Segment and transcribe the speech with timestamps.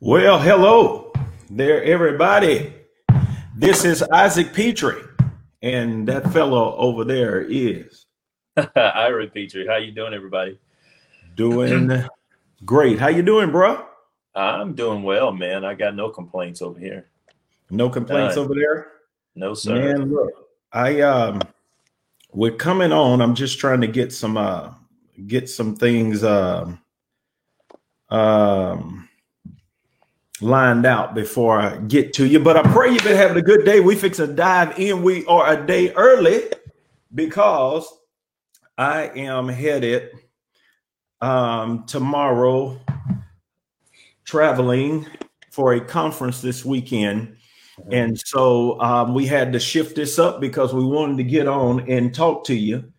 [0.00, 1.12] Well, hello
[1.50, 2.72] there, everybody.
[3.56, 5.02] This is Isaac Petrie,
[5.62, 8.06] and that fellow over there is
[8.76, 9.66] Ira Petrie.
[9.66, 10.58] How you doing, everybody?
[11.34, 12.04] doing
[12.64, 12.98] great.
[12.98, 13.86] How you doing, bro?
[14.34, 15.64] I'm doing well, man.
[15.64, 17.08] I got no complaints over here.
[17.70, 18.44] No complaints None.
[18.44, 18.86] over there,
[19.34, 19.74] No, sir.
[19.74, 20.12] man.
[20.12, 20.30] Look,
[20.72, 21.40] I um,
[22.32, 23.20] we're coming on.
[23.20, 24.72] I'm just trying to get some uh,
[25.26, 26.80] get some things um,
[28.10, 29.07] um
[30.40, 32.40] lined out before I get to you.
[32.40, 33.80] But I pray you've been having a good day.
[33.80, 35.02] We fix a dive in.
[35.02, 36.44] We are a day early
[37.14, 37.86] because
[38.76, 40.10] I am headed
[41.20, 42.78] um, tomorrow
[44.24, 45.06] traveling
[45.50, 47.36] for a conference this weekend.
[47.90, 51.88] And so um, we had to shift this up because we wanted to get on
[51.90, 52.92] and talk to you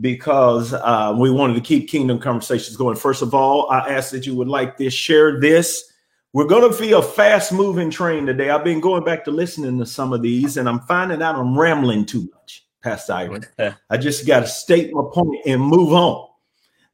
[0.00, 2.96] because uh, we wanted to keep Kingdom conversations going.
[2.96, 5.92] First of all, I ask that you would like this, share this.
[6.36, 8.50] We're going to be a fast moving train today.
[8.50, 11.58] I've been going back to listening to some of these and I'm finding out I'm
[11.58, 13.46] rambling too much, Pastor Ivan.
[13.88, 16.28] I just got to state my point and move on.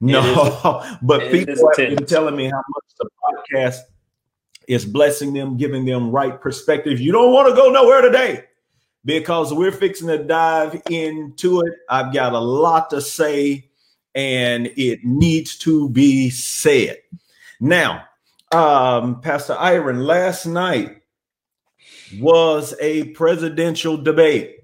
[0.00, 3.80] No, but people have been telling me how much the podcast
[4.68, 7.00] is blessing them, giving them right perspective.
[7.00, 8.44] You don't want to go nowhere today
[9.04, 11.72] because we're fixing to dive into it.
[11.88, 13.72] I've got a lot to say
[14.14, 16.98] and it needs to be said.
[17.58, 18.04] Now,
[18.52, 21.02] um, Pastor Iron, last night
[22.18, 24.58] was a presidential debate.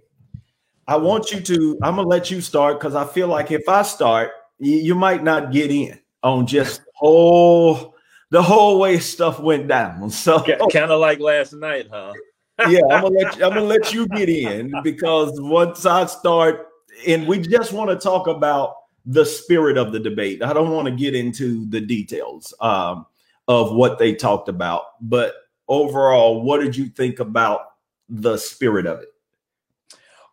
[0.87, 3.83] I want you to, I'm gonna let you start because I feel like if I
[3.83, 7.95] start, you, you might not get in on just the whole
[8.31, 10.11] the whole way stuff went down.
[10.19, 12.13] So kind of like last night, huh?
[12.69, 16.67] yeah, I'm gonna let you, I'm gonna let you get in because once I start,
[17.07, 18.75] and we just want to talk about
[19.07, 20.43] the spirit of the debate.
[20.43, 23.07] I don't want to get into the details um,
[23.49, 25.35] of what they talked about, but
[25.67, 27.73] overall, what did you think about
[28.09, 29.09] the spirit of it?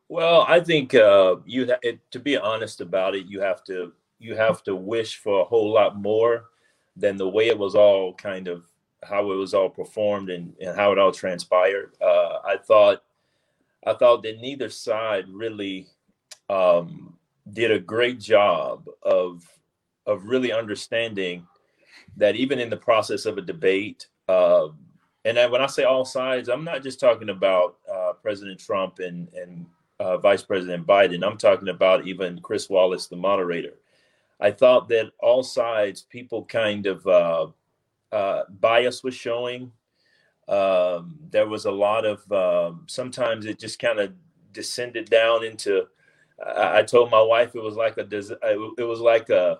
[0.07, 4.35] Well, I think uh, you it, to be honest about it, you have to you
[4.35, 6.45] have to wish for a whole lot more
[6.95, 8.63] than the way it was all kind of
[9.03, 11.93] how it was all performed and, and how it all transpired.
[12.01, 13.03] Uh, I thought
[13.85, 15.87] I thought that neither side really
[16.49, 17.17] um,
[17.53, 19.43] did a great job of
[20.05, 21.47] of really understanding
[22.17, 24.67] that even in the process of a debate, uh,
[25.25, 28.99] and then when I say all sides, I'm not just talking about uh, President Trump
[28.99, 29.65] and and
[29.99, 31.25] uh, Vice President Biden.
[31.25, 33.73] I'm talking about even Chris Wallace, the moderator.
[34.39, 37.47] I thought that all sides, people kind of uh,
[38.11, 39.71] uh, bias was showing.
[40.47, 44.13] Um, there was a lot of um, sometimes it just kind of
[44.51, 45.87] descended down into.
[46.45, 48.07] I, I told my wife it was like a
[48.77, 49.59] it was like a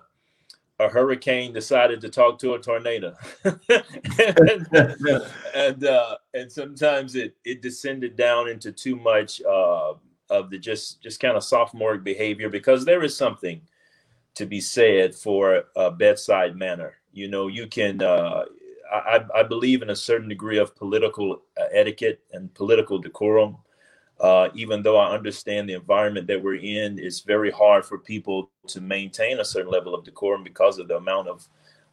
[0.78, 3.14] a hurricane decided to talk to a tornado,
[3.44, 4.68] and
[5.54, 9.94] and, uh, and sometimes it it descended down into too much uh,
[10.30, 13.60] of the just just kind of sophomoric behavior because there is something
[14.34, 16.94] to be said for a bedside manner.
[17.12, 18.02] You know, you can.
[18.02, 18.44] Uh,
[18.92, 23.56] I, I believe in a certain degree of political uh, etiquette and political decorum.
[24.18, 28.50] Uh, even though I understand the environment that we're in, it's very hard for people
[28.68, 31.46] to maintain a certain level of decorum because of the amount of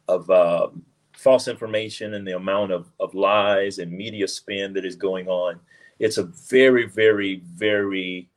[0.08, 0.84] of um,
[1.16, 5.58] false information and the amount of, of lies and media spin that is going on.
[5.98, 8.28] It's a very, very, very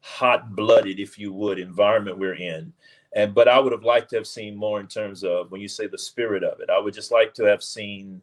[0.00, 2.72] hot blooded, if you would, environment we're in.
[3.14, 5.68] And but I would have liked to have seen more in terms of when you
[5.68, 6.68] say the spirit of it.
[6.68, 8.20] I would just like to have seen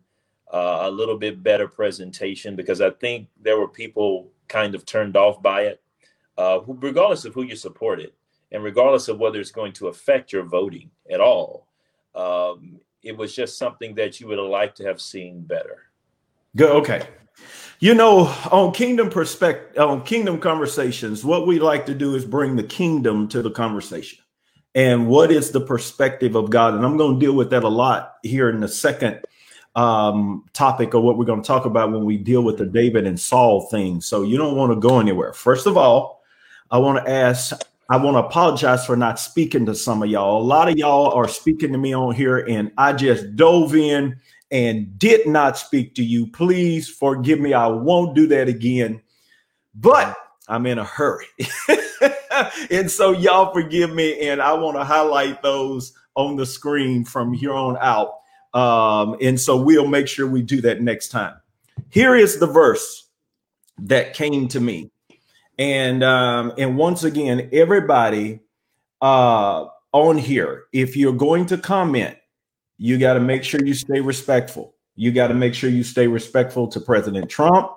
[0.54, 5.16] uh, a little bit better presentation because I think there were people kind of turned
[5.16, 5.82] off by it,
[6.38, 8.12] uh, regardless of who you supported
[8.52, 11.68] and regardless of whether it's going to affect your voting at all.
[12.14, 15.88] Um, it was just something that you would have liked to have seen better.
[16.56, 16.70] Good.
[16.72, 17.08] okay.
[17.80, 22.56] You know, on Kingdom perspective, on Kingdom conversations, what we like to do is bring
[22.56, 24.20] the kingdom to the conversation.
[24.76, 26.76] And what is the perspective of God?
[26.76, 29.22] And I'm going to deal with that a lot here in the second
[29.76, 33.08] um, topic of what we're going to talk about when we deal with the David
[33.08, 34.02] and Saul thing.
[34.02, 35.34] So you don't want to go anywhere.
[35.34, 36.24] First of all,
[36.70, 37.54] I want to ask,
[37.90, 40.42] I want to apologize for not speaking to some of y'all.
[40.42, 44.18] A lot of y'all are speaking to me on here, and I just dove in
[44.52, 46.28] and did not speak to you.
[46.28, 47.54] Please forgive me.
[47.54, 49.02] I won't do that again.
[49.76, 51.28] But I'm in a hurry.
[52.70, 54.28] and so y'all forgive me.
[54.28, 58.21] And I want to highlight those on the screen from here on out.
[58.54, 61.36] Um, and so we'll make sure we do that next time.
[61.90, 63.10] Here is the verse
[63.80, 64.92] that came to me.
[65.58, 68.40] And um, and once again, everybody
[69.02, 72.18] uh on here, if you're going to comment,
[72.78, 74.76] you got to make sure you stay respectful.
[74.96, 77.72] You got to make sure you stay respectful to President Trump,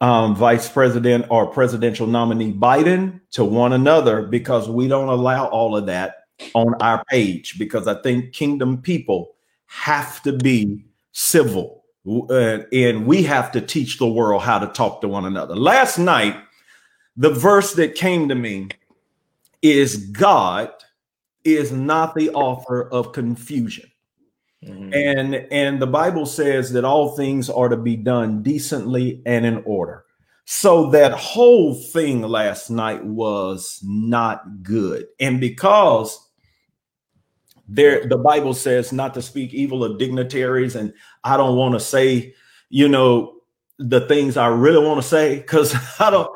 [0.00, 5.76] um, Vice President or presidential nominee Biden, to one another, because we don't allow all
[5.76, 6.16] of that
[6.54, 7.58] on our page.
[7.58, 9.35] Because I think kingdom people
[9.66, 15.00] have to be civil, uh, and we have to teach the world how to talk
[15.00, 15.56] to one another.
[15.56, 16.36] Last night,
[17.16, 18.68] the verse that came to me
[19.62, 20.70] is God
[21.44, 23.90] is not the author of confusion.
[24.64, 24.92] Mm-hmm.
[24.94, 29.62] And and the Bible says that all things are to be done decently and in
[29.64, 30.04] order.
[30.44, 35.06] So that whole thing last night was not good.
[35.18, 36.25] And because
[37.68, 40.92] there the Bible says not to speak evil of dignitaries and
[41.24, 42.34] I don't want to say,
[42.68, 43.34] you know,
[43.78, 46.30] the things I really want to say cuz I don't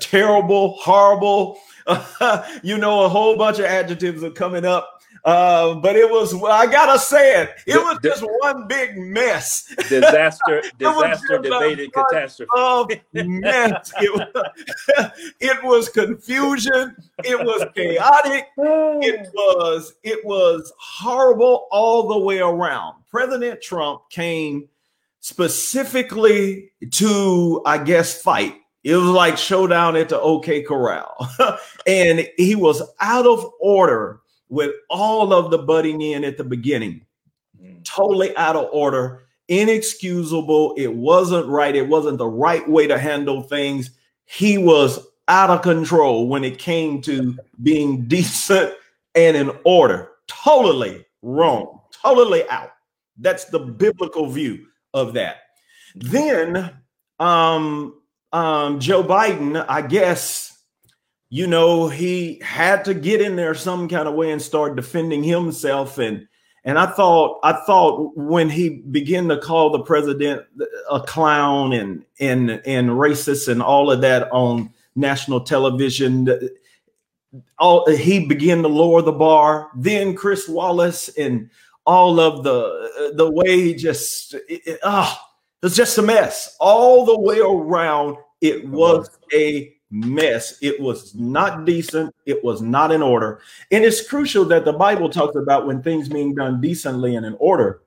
[0.00, 1.58] terrible, horrible,
[2.62, 4.94] you know, a whole bunch of adjectives are coming up.
[5.24, 9.64] Uh, but it was, I gotta say it, it was just one big mess.
[9.88, 12.48] Disaster, disaster, debated catastrophe.
[12.54, 13.92] Of mess.
[14.00, 15.10] It was,
[15.68, 16.96] was confusion.
[17.24, 18.48] It was chaotic.
[18.56, 22.96] It was, it was horrible all the way around.
[23.10, 24.68] President Trump came
[25.20, 31.28] specifically to, I guess, fight it was like showdown at the OK Corral.
[31.86, 37.04] and he was out of order with all of the butting in at the beginning.
[37.62, 37.84] Mm.
[37.84, 40.74] Totally out of order, inexcusable.
[40.76, 41.74] It wasn't right.
[41.74, 43.90] It wasn't the right way to handle things.
[44.24, 48.74] He was out of control when it came to being decent
[49.14, 50.10] and in order.
[50.26, 51.80] Totally wrong.
[51.92, 52.72] Totally out.
[53.18, 55.36] That's the biblical view of that.
[55.94, 56.72] Then
[57.18, 57.94] um
[58.32, 60.58] um, Joe Biden, I guess,
[61.30, 65.22] you know, he had to get in there some kind of way and start defending
[65.22, 65.98] himself.
[65.98, 66.26] And
[66.64, 70.44] and I thought, I thought when he began to call the president
[70.90, 76.28] a clown and and and racist and all of that on national television,
[77.58, 79.70] all he began to lower the bar.
[79.76, 81.50] Then Chris Wallace and
[81.86, 85.30] all of the the way just it, oh, ah,
[85.62, 88.16] it's just a mess all the way around.
[88.40, 90.58] It was a mess.
[90.60, 92.14] It was not decent.
[92.26, 93.40] It was not in order.
[93.70, 97.36] And it's crucial that the Bible talks about when things being done decently and in
[97.38, 97.82] order.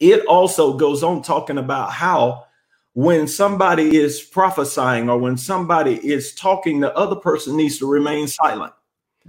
[0.00, 2.46] It also goes on talking about how
[2.94, 8.28] when somebody is prophesying or when somebody is talking, the other person needs to remain
[8.28, 8.72] silent.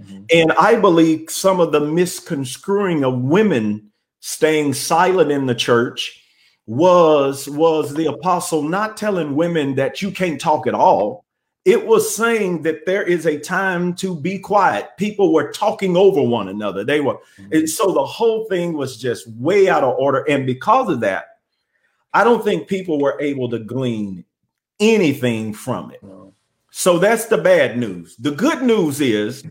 [0.00, 0.24] Mm-hmm.
[0.32, 3.90] And I believe some of the misconstruing of women
[4.20, 6.22] staying silent in the church
[6.66, 11.24] was was the apostle not telling women that you can't talk at all
[11.64, 16.20] it was saying that there is a time to be quiet people were talking over
[16.20, 17.52] one another they were mm-hmm.
[17.52, 21.35] and so the whole thing was just way out of order and because of that
[22.16, 24.24] i don't think people were able to glean
[24.80, 26.00] anything from it
[26.70, 29.44] so that's the bad news the good news is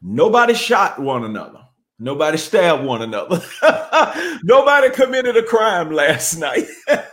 [0.00, 1.66] nobody shot one another
[1.98, 3.40] Nobody stabbed one another.
[4.44, 6.66] Nobody committed a crime last night.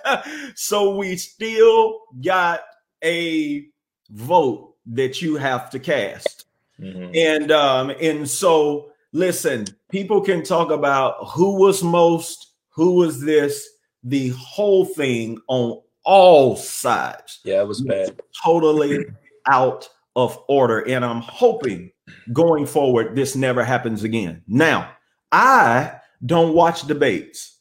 [0.56, 2.62] so we still got
[3.04, 3.66] a
[4.10, 6.46] vote that you have to cast.
[6.80, 7.12] Mm-hmm.
[7.16, 13.70] And um and so listen, people can talk about who was most, who was this,
[14.04, 17.40] the whole thing on all sides.
[17.44, 18.20] Yeah, it was bad.
[18.44, 19.06] Totally
[19.48, 21.92] out of order and I'm hoping
[22.32, 24.44] going forward, this never happens again.
[24.48, 24.92] Now,
[25.32, 25.96] I
[26.26, 27.58] don't watch debates.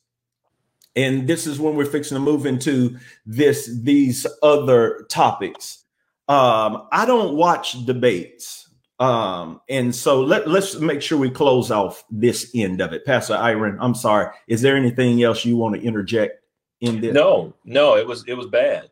[0.95, 5.85] And this is when we're fixing to move into this these other topics.
[6.29, 8.62] Um, I don't watch debates.
[9.03, 13.05] Um, and so let, let's make sure we close off this end of it.
[13.05, 14.33] Pastor Iron, I'm sorry.
[14.47, 16.45] Is there anything else you want to interject
[16.81, 17.13] in this?
[17.13, 18.91] No, no, it was it was bad.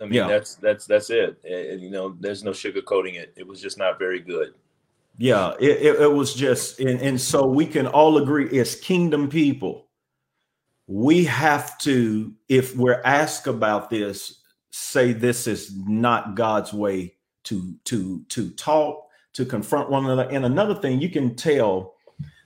[0.00, 0.26] I mean, yeah.
[0.26, 1.38] that's that's that's it.
[1.44, 3.32] And, You know, there's no sugarcoating it.
[3.36, 4.54] It was just not very good.
[5.18, 9.28] Yeah, it, it, it was just, and, and so we can all agree as kingdom
[9.28, 9.86] people,
[10.86, 14.40] we have to, if we're asked about this,
[14.70, 17.14] say this is not God's way
[17.44, 20.28] to to to talk, to confront one another.
[20.30, 21.94] And another thing, you can tell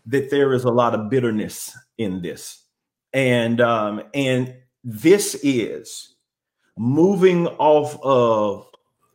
[0.07, 2.64] that there is a lot of bitterness in this,
[3.12, 6.14] and um, and this is
[6.78, 8.66] moving off of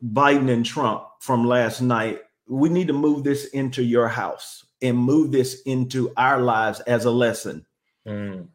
[0.03, 4.97] Biden and Trump from last night we need to move this into your house and
[4.97, 7.65] move this into our lives as a lesson.
[8.05, 8.47] Mm.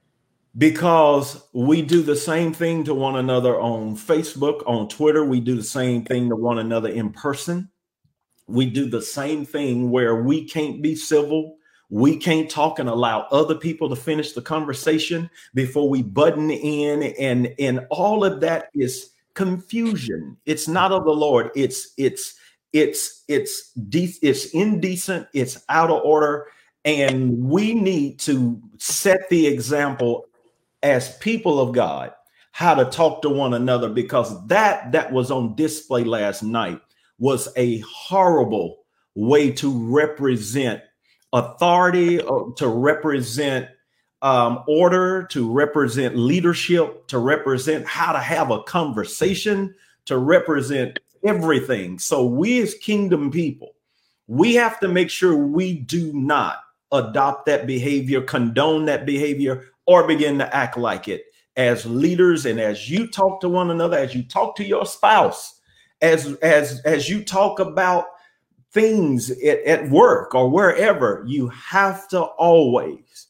[0.59, 5.25] Because we do the same thing to one another on Facebook, on Twitter.
[5.25, 7.71] We do the same thing to one another in person.
[8.47, 11.57] We do the same thing where we can't be civil.
[11.89, 17.15] We can't talk and allow other people to finish the conversation before we button in
[17.19, 20.37] and and all of that is confusion.
[20.47, 21.51] It's not of the Lord.
[21.55, 22.35] It's it's
[22.73, 26.49] it's it's de- it's indecent, it's out of order
[26.87, 30.27] and we need to set the example
[30.83, 32.13] as people of God
[32.53, 36.81] how to talk to one another because that that was on display last night
[37.19, 38.79] was a horrible
[39.15, 40.83] way to represent
[41.33, 43.69] authority or to represent
[44.23, 49.75] um, order to represent leadership to represent how to have a conversation
[50.07, 51.99] to represent everything.
[51.99, 53.73] So we as kingdom people
[54.29, 56.59] we have to make sure we do not
[56.93, 61.25] adopt that behavior condone that behavior or begin to act like it.
[61.57, 65.56] As leaders and as you talk to one another as you talk to your spouse
[66.03, 68.07] as as as you talk about
[68.73, 73.29] things at, at work or wherever you have to always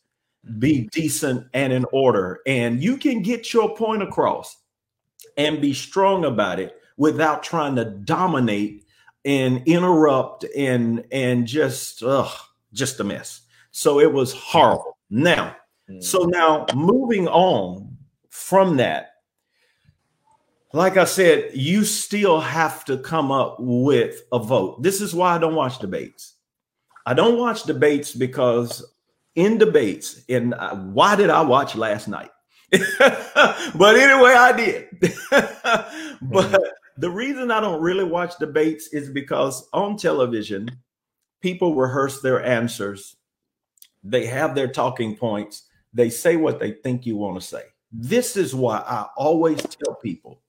[0.59, 2.41] be decent and in order.
[2.47, 4.57] And you can get your point across
[5.37, 8.85] and be strong about it without trying to dominate
[9.25, 12.33] and interrupt and and just ugh,
[12.73, 13.43] just a mess.
[13.71, 14.97] So it was horrible.
[15.11, 15.57] Now
[15.91, 16.03] mm.
[16.03, 17.97] so now moving on
[18.31, 19.16] from that,
[20.73, 24.83] like I said, you still have to come up with a vote.
[24.83, 26.35] This is why I don't watch debates.
[27.07, 28.85] I don't watch debates because
[29.37, 32.31] in debates, and uh, why did I watch last night?
[32.73, 34.89] but anyway, I did.
[35.31, 36.65] but mm-hmm.
[36.99, 40.69] the reason I don't really watch debates is because on television,
[41.41, 43.17] people rehearse their answers,
[44.03, 47.63] they have their talking points, they say what they think you want to say.
[47.93, 50.43] This is why I always tell people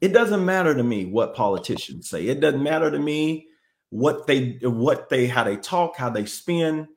[0.00, 2.26] it doesn't matter to me what politicians say.
[2.26, 3.46] It doesn't matter to me
[3.90, 6.88] what they what they how they talk, how they spin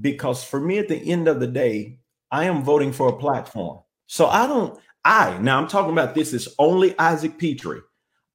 [0.00, 1.98] because for me at the end of the day,
[2.30, 3.80] I am voting for a platform.
[4.06, 7.82] So I don't I now I'm talking about this is only Isaac Petrie.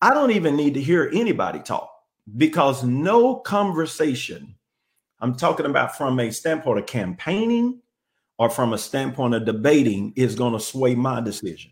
[0.01, 1.89] I don't even need to hear anybody talk
[2.37, 4.55] because no conversation
[5.23, 7.79] I'm talking about from a standpoint of campaigning
[8.37, 11.71] or from a standpoint of debating is going to sway my decision.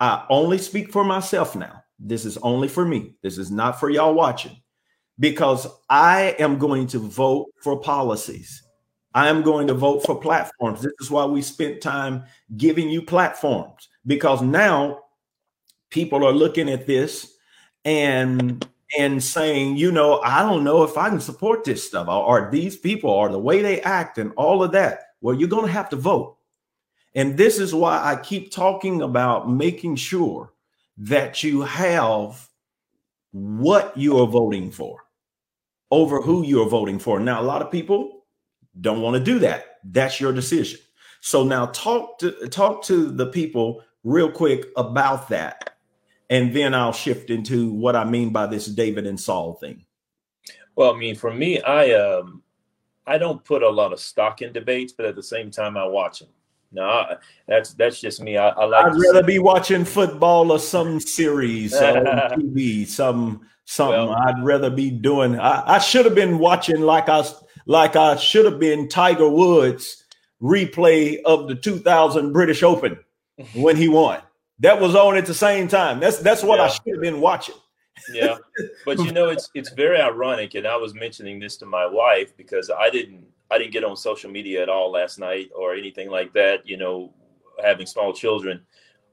[0.00, 1.84] I only speak for myself now.
[1.98, 3.14] This is only for me.
[3.22, 4.56] This is not for y'all watching
[5.18, 8.62] because I am going to vote for policies.
[9.12, 10.82] I am going to vote for platforms.
[10.82, 12.24] This is why we spent time
[12.56, 15.00] giving you platforms because now
[15.90, 17.34] people are looking at this
[17.84, 18.66] and
[18.98, 22.50] and saying, you know, I don't know if I can support this stuff or, or
[22.50, 25.02] these people or the way they act and all of that.
[25.20, 26.36] Well, you're going to have to vote.
[27.14, 30.52] And this is why I keep talking about making sure
[30.98, 32.48] that you have
[33.32, 35.04] what you are voting for
[35.90, 37.18] over who you are voting for.
[37.18, 38.24] Now, a lot of people
[38.80, 39.78] don't want to do that.
[39.84, 40.80] That's your decision.
[41.20, 45.76] So now talk to talk to the people real quick about that.
[46.30, 49.84] And then I'll shift into what I mean by this David and Saul thing.
[50.76, 52.42] Well, I mean, for me, I um
[53.06, 55.84] I don't put a lot of stock in debates, but at the same time, I
[55.84, 56.28] watch them.
[56.72, 57.16] No,
[57.48, 58.36] that's that's just me.
[58.36, 58.86] I, I like.
[58.86, 62.86] I'd rather be watching football or some series on TV.
[62.86, 64.06] Some something.
[64.06, 65.38] Well, I'd rather be doing.
[65.38, 67.24] I, I should have been watching like I
[67.66, 70.04] like I should have been Tiger Woods
[70.40, 72.98] replay of the 2000 British Open
[73.54, 74.20] when he won.
[74.60, 75.98] That was on at the same time.
[75.98, 76.66] That's that's what yeah.
[76.66, 77.56] I should have been watching
[78.12, 78.36] yeah
[78.84, 82.36] but you know it's it's very ironic and i was mentioning this to my wife
[82.36, 86.08] because i didn't i didn't get on social media at all last night or anything
[86.08, 87.12] like that you know
[87.62, 88.60] having small children.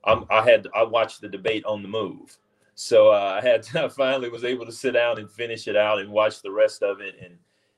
[0.06, 2.38] I'm, i had i watched the debate on the move.
[2.76, 6.00] So uh, i had i finally was able to sit down and finish it out
[6.00, 7.36] and watch the rest of it and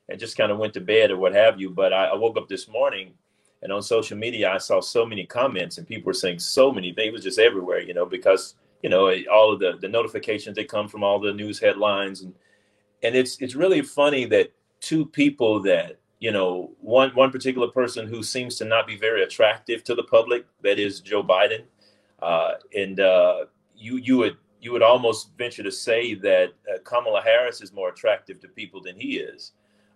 [0.09, 1.69] and just kind of went to bed or what have you.
[1.69, 3.13] But I, I woke up this morning
[3.61, 6.93] and on social media i saw so many comments and people were saying so many
[6.93, 7.09] things.
[7.09, 10.69] It was just everywhere you know because you know all of the the notifications that
[10.69, 12.33] come from all the news headlines and
[13.03, 14.51] and it's it's really funny that
[14.81, 19.23] two people that you know one one particular person who seems to not be very
[19.23, 21.63] attractive to the public that is Joe Biden.
[22.21, 23.45] Uh, and uh,
[23.75, 27.89] you you would you would almost venture to say that uh, Kamala Harris is more
[27.89, 29.53] attractive to people than he is.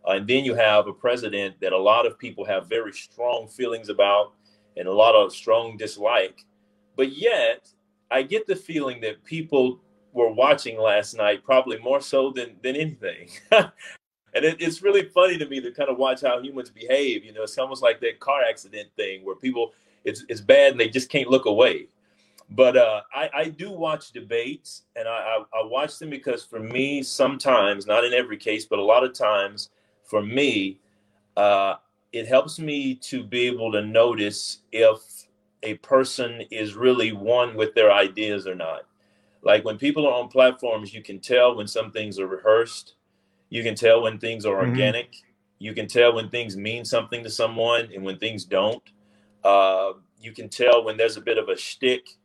[0.08, 3.48] Uh, and then you have a president that a lot of people have very strong
[3.48, 4.34] feelings about
[4.78, 6.46] and a lot of strong dislike.
[6.96, 7.70] But yet
[8.10, 9.82] I get the feeling that people
[10.14, 13.30] were watching last night probably more so than than anything.
[14.36, 17.24] and it, it's really funny to me to kind of watch how humans behave.
[17.24, 19.74] You know, it's almost like that car accident thing where people
[20.04, 21.88] it's it's bad and they just can't look away.
[22.50, 26.60] But uh, I, I do watch debates, and I, I, I watch them because for
[26.60, 29.70] me, sometimes, not in every case, but a lot of times,
[30.04, 30.80] for me,
[31.36, 31.76] uh,
[32.12, 35.00] it helps me to be able to notice if
[35.64, 38.84] a person is really one with their ideas or not.
[39.42, 42.96] Like when people are on platforms, you can tell when some things are rehearsed.
[43.54, 44.72] You can tell when things are mm-hmm.
[44.72, 45.16] organic.
[45.60, 48.82] You can tell when things mean something to someone and when things don't.
[49.44, 52.18] Uh, you can tell when there's a bit of a shtick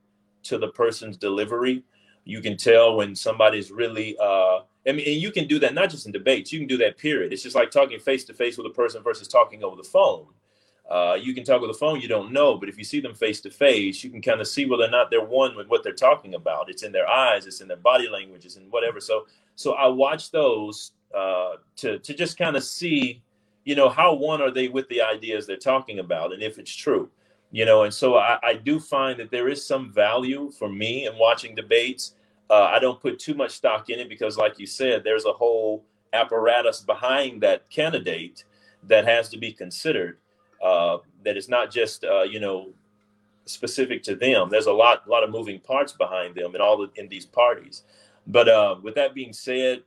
[0.44, 1.84] to the person's delivery.
[2.24, 5.90] You can tell when somebody's really uh, I mean, and you can do that not
[5.90, 6.50] just in debates.
[6.50, 6.96] You can do that.
[6.96, 7.30] Period.
[7.30, 10.28] It's just like talking face to face with a person versus talking over the phone.
[10.88, 13.14] Uh, you can talk with the phone, you don't know, but if you see them
[13.14, 15.84] face to face, you can kind of see whether or not they're one with what
[15.84, 16.70] they're talking about.
[16.70, 18.98] It's in their eyes, it's in their body language, it's in whatever.
[18.98, 23.22] So, so I watch those uh, to to just kind of see,
[23.64, 26.74] you know, how one are they with the ideas they're talking about, and if it's
[26.74, 27.10] true,
[27.50, 27.84] you know.
[27.84, 31.54] And so I, I do find that there is some value for me in watching
[31.54, 32.14] debates
[32.50, 35.32] uh, I don't put too much stock in it because, like you said, there's a
[35.32, 38.44] whole apparatus behind that candidate
[38.84, 40.18] that has to be considered.
[40.62, 42.72] Uh, that is not just uh, you know
[43.44, 44.48] specific to them.
[44.50, 47.26] There's a lot a lot of moving parts behind them in all the, in these
[47.26, 47.82] parties.
[48.26, 49.82] But uh, with that being said,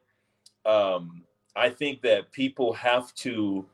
[0.65, 1.23] um,
[1.55, 3.65] I think that people have to.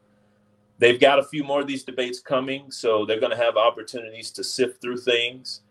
[0.79, 4.29] They've got a few more of these debates coming, so they're going to have opportunities
[4.31, 5.61] to sift through things.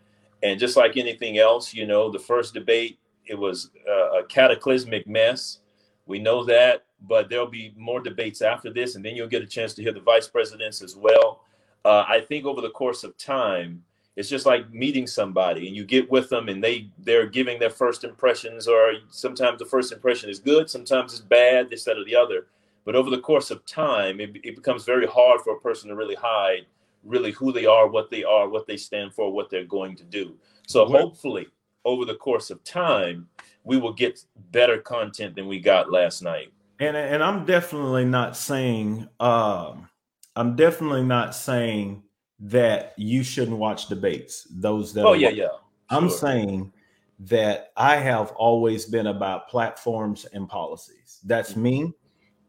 [0.43, 5.59] And just like anything else, you know, the first debate it was a cataclysmic mess.
[6.05, 9.47] We know that, but there'll be more debates after this, and then you'll get a
[9.47, 11.43] chance to hear the vice presidents as well.
[11.85, 13.83] Uh, I think over the course of time,
[14.17, 17.69] it's just like meeting somebody, and you get with them, and they they're giving their
[17.69, 22.03] first impressions, or sometimes the first impression is good, sometimes it's bad, this, that, or
[22.03, 22.47] the other.
[22.83, 25.95] But over the course of time, it, it becomes very hard for a person to
[25.95, 26.65] really hide
[27.03, 30.03] really who they are, what they are, what they stand for, what they're going to
[30.03, 30.35] do.
[30.67, 31.47] So hopefully,
[31.85, 33.27] over the course of time,
[33.63, 36.51] we will get better content than we got last night.
[36.79, 39.89] And and I'm definitely not saying um,
[40.35, 42.03] I'm definitely not saying
[42.39, 44.47] that you shouldn't watch debates.
[44.51, 45.45] Those that oh yeah yeah.
[45.45, 45.59] Sure.
[45.89, 46.73] I'm saying
[47.19, 51.19] that I have always been about platforms and policies.
[51.23, 51.63] That's mm-hmm.
[51.63, 51.93] me,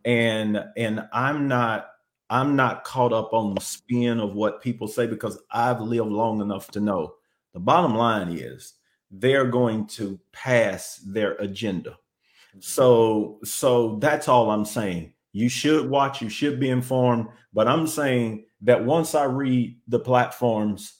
[0.04, 1.90] and and I'm not
[2.30, 6.40] I'm not caught up on the spin of what people say because I've lived long
[6.40, 7.14] enough to know
[7.54, 8.74] the bottom line is
[9.10, 11.90] they're going to pass their agenda.
[11.90, 12.60] Mm-hmm.
[12.60, 15.14] So so that's all I'm saying.
[15.32, 20.00] You should watch, you should be informed, but I'm saying that once I read the
[20.00, 20.94] platforms,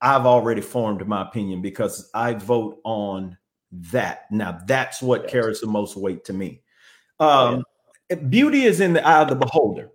[0.00, 3.36] I've already formed my opinion because I vote on
[3.70, 4.30] that.
[4.30, 6.62] Now that's what carries the most weight to me.
[7.20, 7.64] Um,
[8.10, 8.16] yeah.
[8.16, 9.90] beauty is in the eye of the beholder.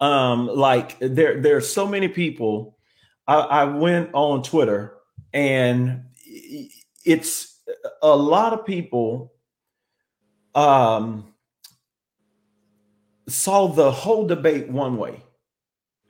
[0.00, 2.78] Um, like there, there are so many people.
[3.26, 4.96] I, I went on Twitter
[5.32, 6.04] and
[7.04, 7.60] it's
[8.02, 9.32] a lot of people
[10.54, 11.32] um,
[13.28, 15.22] saw the whole debate one way,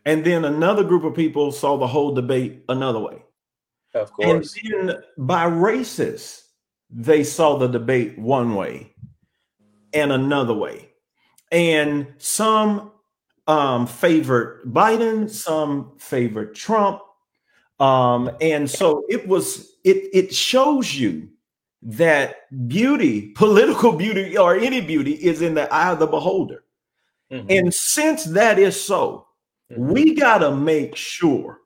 [0.05, 3.23] and then another group of people saw the whole debate another way.
[3.95, 4.55] Of course.
[4.65, 6.45] And then by races,
[6.91, 8.93] they saw the debate one way
[9.93, 10.91] and another way.
[11.51, 12.93] And some
[13.47, 17.01] um, favored Biden, some favored Trump,
[17.79, 21.29] um, and so it was, it, it shows you
[21.83, 22.37] that
[22.69, 26.65] beauty, political beauty, or any beauty is in the eye of the beholder.
[27.33, 27.47] Mm-hmm.
[27.51, 29.27] And since that is so,
[29.71, 29.93] mm-hmm.
[29.93, 31.61] we got to make sure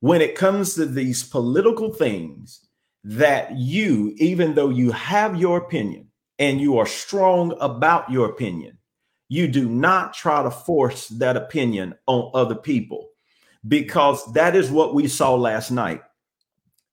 [0.00, 2.68] when it comes to these political things
[3.04, 8.78] that you, even though you have your opinion and you are strong about your opinion,
[9.28, 13.08] you do not try to force that opinion on other people
[13.66, 16.00] because that is what we saw last night.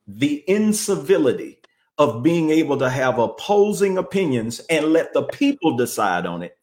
[0.08, 1.60] The incivility
[1.98, 6.58] of being able to have opposing opinions and let the people decide on it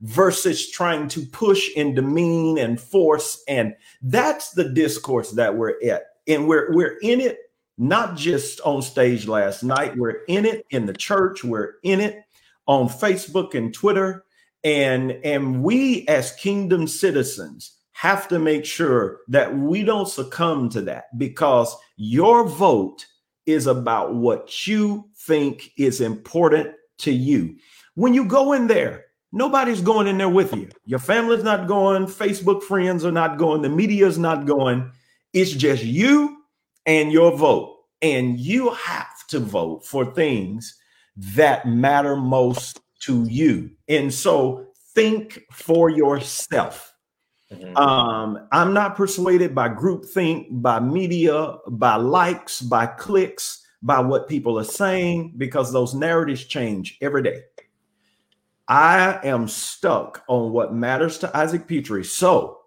[0.00, 3.42] versus trying to push and demean and force.
[3.48, 6.02] And that's the discourse that we're at.
[6.26, 7.38] And we're we're in it
[7.76, 9.96] not just on stage last night.
[9.96, 11.44] We're in it in the church.
[11.44, 12.22] We're in it
[12.66, 14.24] on Facebook and Twitter.
[14.62, 20.80] And and we as kingdom citizens have to make sure that we don't succumb to
[20.82, 23.06] that because your vote
[23.46, 27.56] is about what you think is important to you.
[27.94, 29.04] When you go in there,
[29.34, 30.68] nobody's going in there with you.
[30.86, 34.90] Your family's not going, Facebook friends are not going, the media's not going.
[35.32, 36.38] It's just you
[36.86, 37.76] and your vote.
[38.00, 40.78] And you have to vote for things
[41.16, 43.70] that matter most to you.
[43.88, 46.94] And so think for yourself
[47.52, 47.76] Mm-hmm.
[47.76, 54.58] Um, I'm not persuaded by groupthink, by media, by likes, by clicks, by what people
[54.58, 57.42] are saying, because those narratives change every day.
[58.68, 62.04] I am stuck on what matters to Isaac Petrie.
[62.04, 62.60] So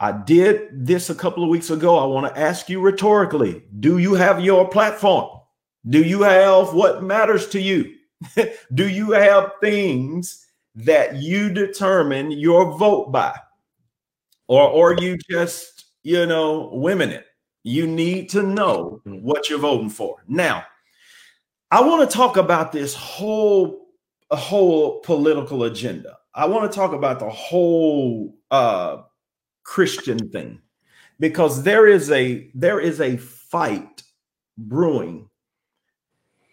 [0.00, 1.98] I did this a couple of weeks ago.
[1.98, 5.40] I want to ask you rhetorically Do you have your platform?
[5.88, 7.94] Do you have what matters to you?
[8.74, 13.38] Do you have things that you determine your vote by?
[14.48, 17.26] Or, or you just, you know, women it?
[17.62, 19.24] You need to know mm-hmm.
[19.24, 20.16] what you're voting for.
[20.26, 20.64] Now,
[21.70, 23.83] I want to talk about this whole
[24.30, 26.16] whole political agenda.
[26.34, 29.02] I want to talk about the whole uh,
[29.62, 30.60] Christian thing
[31.20, 34.02] because there is a there is a fight
[34.58, 35.28] brewing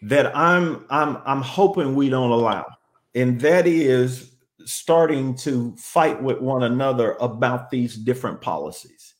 [0.02, 2.66] that I'm I'm I'm hoping we don't allow,
[3.14, 4.32] and that is
[4.64, 9.14] starting to fight with one another about these different policies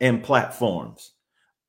[0.00, 1.12] and platforms.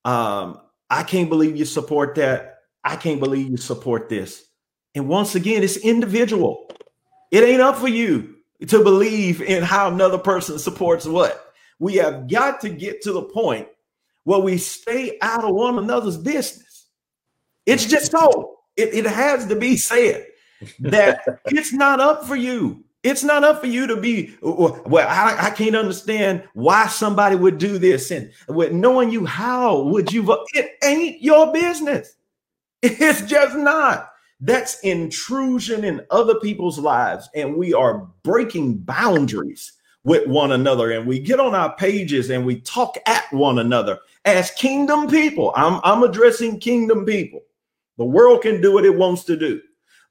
[0.05, 2.57] Um, I can't believe you support that.
[2.83, 4.45] I can't believe you support this.
[4.95, 6.69] And once again, it's individual.
[7.31, 8.35] It ain't up for you
[8.67, 11.53] to believe in how another person supports what.
[11.79, 13.67] We have got to get to the point
[14.23, 16.87] where we stay out of one another's business.
[17.65, 18.57] It's just so.
[18.77, 20.27] It, it has to be said
[20.79, 22.83] that it's not up for you.
[23.03, 25.07] It's not up for you to be well.
[25.07, 30.13] I, I, can't understand why somebody would do this, and with knowing you, how would
[30.13, 30.45] you?
[30.53, 32.15] It ain't your business.
[32.83, 34.10] It's just not.
[34.41, 39.73] That's intrusion in other people's lives, and we are breaking boundaries
[40.03, 40.91] with one another.
[40.91, 45.53] And we get on our pages and we talk at one another as kingdom people.
[45.55, 47.41] I'm I'm addressing kingdom people.
[47.97, 49.61] The world can do what it wants to do,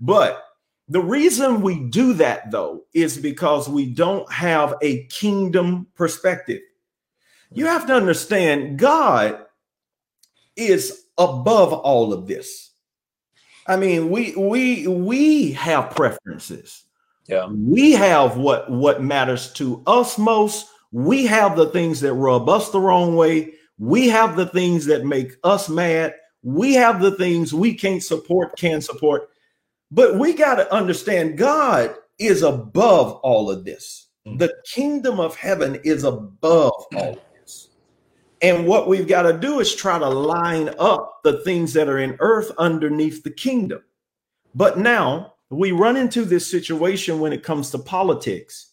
[0.01, 0.45] but
[0.91, 6.61] the reason we do that, though, is because we don't have a kingdom perspective.
[7.53, 9.45] You have to understand God
[10.57, 12.70] is above all of this.
[13.71, 16.85] I mean, we we we have preferences.
[17.29, 17.47] Yeah.
[17.47, 20.67] We have what what matters to us most.
[20.91, 23.53] We have the things that rub us the wrong way.
[23.79, 26.17] We have the things that make us mad.
[26.43, 29.29] We have the things we can't support, can support.
[29.93, 34.09] But we got to understand God is above all of this.
[34.27, 34.39] Mm-hmm.
[34.39, 37.19] The kingdom of heaven is above all of this.
[38.43, 41.99] And what we've got to do is try to line up the things that are
[41.99, 43.83] in earth underneath the kingdom.
[44.55, 48.73] But now we run into this situation when it comes to politics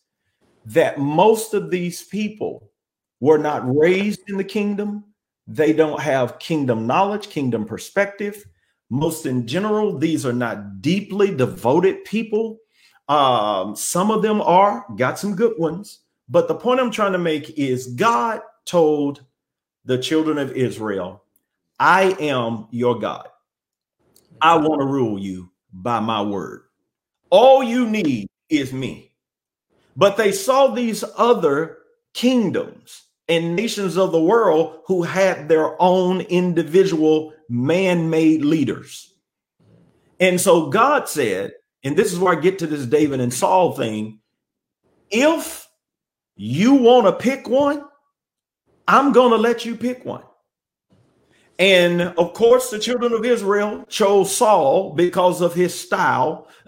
[0.66, 2.72] that most of these people
[3.20, 5.04] were not raised in the kingdom.
[5.48, 8.46] They don't have kingdom knowledge, kingdom perspective
[8.90, 12.60] most in general, these are not deeply devoted people.
[13.10, 16.00] Um, some of them are, got some good ones.
[16.30, 19.24] But the point I'm trying to make is God told
[19.88, 21.24] the children of Israel,
[21.80, 23.28] I am your God.
[24.42, 26.64] I want to rule you by my word.
[27.30, 29.14] All you need is me.
[29.96, 31.78] But they saw these other
[32.14, 39.14] kingdoms and nations of the world who had their own individual man made leaders.
[40.20, 43.72] And so God said, and this is where I get to this David and Saul
[43.72, 44.20] thing
[45.10, 45.66] if
[46.36, 47.86] you want to pick one,
[48.88, 50.24] I'm going to let you pick one.
[51.60, 56.48] And of course, the children of Israel chose Saul because of his style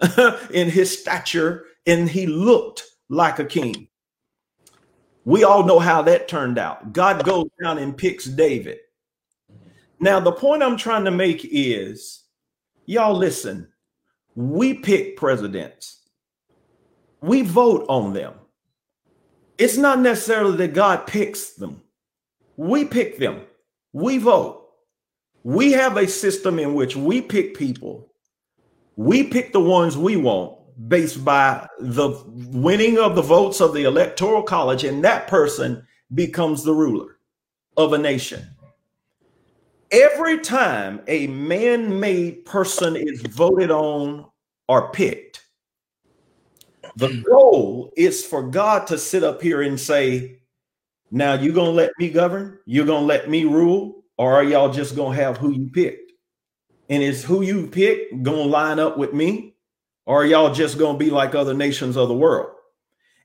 [0.52, 3.88] and his stature, and he looked like a king.
[5.24, 6.92] We all know how that turned out.
[6.92, 8.78] God goes down and picks David.
[10.00, 12.24] Now, the point I'm trying to make is
[12.86, 13.68] y'all listen,
[14.34, 16.08] we pick presidents,
[17.20, 18.34] we vote on them.
[19.58, 21.82] It's not necessarily that God picks them,
[22.60, 23.40] we pick them,
[23.94, 24.66] we vote.
[25.44, 28.12] We have a system in which we pick people,
[28.96, 33.84] we pick the ones we want based by the winning of the votes of the
[33.84, 37.16] electoral college, and that person becomes the ruler
[37.78, 38.46] of a nation.
[39.90, 44.26] Every time a man made person is voted on
[44.68, 45.46] or picked,
[46.96, 50.39] the goal is for God to sit up here and say,
[51.10, 52.58] Now you're going to let me govern?
[52.66, 54.04] You're to let me rule?
[54.16, 56.12] Or are y'all just to have who you picked?
[56.88, 59.54] And is who you pick to line up with me?
[60.06, 62.50] Or are y'all just to be like other nations of the world?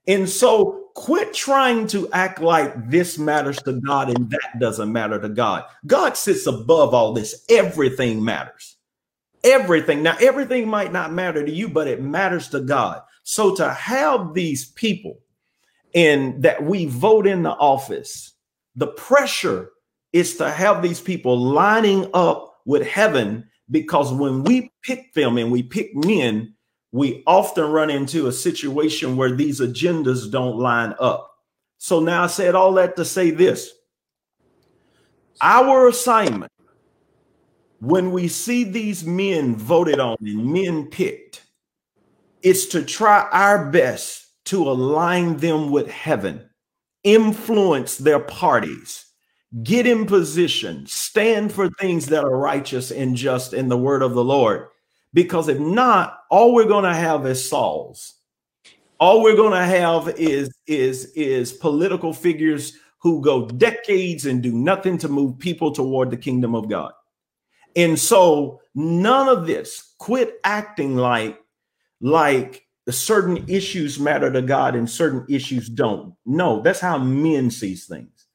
[0.07, 5.19] And so quit trying to act like this matters to God and that doesn't matter
[5.19, 5.65] to God.
[5.85, 7.43] God sits above all this.
[7.49, 8.77] Everything matters.
[9.43, 10.01] Everything.
[10.01, 13.01] Now, everything might not matter to you, but it matters to God.
[13.23, 15.19] So to have these people
[15.95, 18.33] and that we vote in the office,
[18.75, 19.71] the pressure
[20.13, 25.51] is to have these people lining up with heaven because when we pick them and
[25.51, 26.53] we pick men,
[26.91, 31.31] we often run into a situation where these agendas don't line up.
[31.77, 33.71] So now I said all that to say this.
[35.41, 36.51] Our assignment
[37.79, 41.43] when we see these men voted on and men picked,
[42.41, 46.49] it's to try our best to align them with heaven,
[47.03, 49.05] influence their parties,
[49.63, 54.13] get in position, stand for things that are righteous and just in the word of
[54.13, 54.67] the Lord.
[55.13, 58.15] Because if not, all we're going to have is Sauls.
[58.99, 64.51] All we're going to have is is is political figures who go decades and do
[64.51, 66.91] nothing to move people toward the kingdom of God.
[67.75, 71.39] And so none of this quit acting like
[72.01, 76.13] like certain issues matter to God and certain issues don't.
[76.25, 78.27] No, that's how men sees things.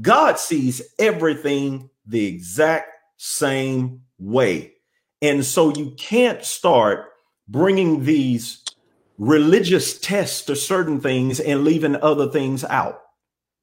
[0.00, 4.72] God sees everything the exact same way.
[5.20, 7.10] And so you can't start
[7.48, 8.64] bringing these
[9.18, 13.02] religious tests to certain things and leaving other things out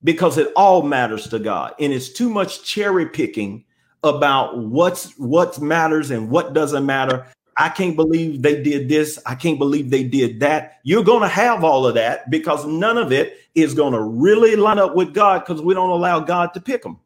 [0.03, 1.73] because it all matters to God.
[1.79, 3.63] And it's too much cherry picking
[4.03, 7.25] about what's what matters and what doesn't matter.
[7.57, 9.19] I can't believe they did this.
[9.25, 10.79] I can't believe they did that.
[10.83, 14.55] You're going to have all of that because none of it is going to really
[14.55, 16.99] line up with God because we don't allow God to pick them.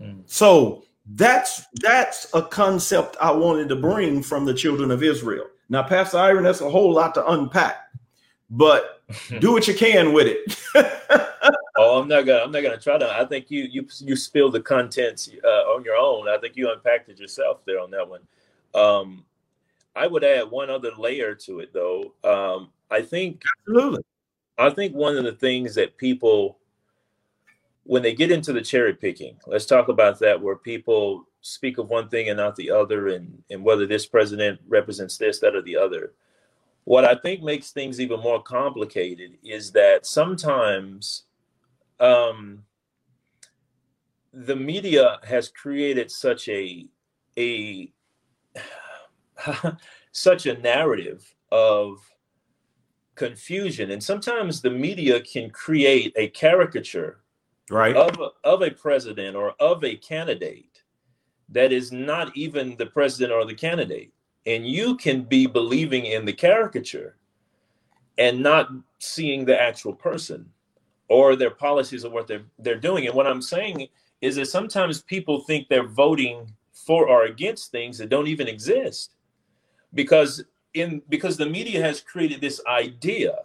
[0.00, 0.22] Mm.
[0.26, 0.82] So
[1.14, 5.46] that's that's a concept I wanted to bring from the children of Israel.
[5.68, 7.76] Now, Pastor Iron, that's a whole lot to unpack,
[8.50, 9.02] but
[9.38, 10.58] do what you can with it.
[11.78, 12.42] oh, I'm not gonna.
[12.42, 13.08] I'm not gonna try to.
[13.08, 16.28] I think you you you spilled the contents uh, on your own.
[16.28, 18.20] I think you unpacked it yourself there on that one.
[18.74, 19.24] Um,
[20.00, 22.14] I would add one other layer to it, though.
[22.24, 24.02] Um, I think absolutely.
[24.56, 26.56] I think one of the things that people,
[27.84, 31.90] when they get into the cherry picking, let's talk about that, where people speak of
[31.90, 35.60] one thing and not the other, and and whether this president represents this, that, or
[35.60, 36.14] the other.
[36.84, 41.24] What I think makes things even more complicated is that sometimes
[41.98, 42.64] um,
[44.32, 46.86] the media has created such a
[47.36, 47.92] a
[50.12, 51.98] such a narrative of
[53.14, 53.90] confusion.
[53.90, 57.20] And sometimes the media can create a caricature
[57.70, 57.94] right.
[57.94, 60.82] of a, of a president or of a candidate
[61.50, 64.12] that is not even the president or the candidate.
[64.46, 67.16] And you can be believing in the caricature
[68.16, 70.48] and not seeing the actual person
[71.08, 73.06] or their policies or what they're they're doing.
[73.06, 73.88] And what I'm saying
[74.20, 79.14] is that sometimes people think they're voting for or against things that don't even exist
[79.94, 83.40] because in because the media has created this idea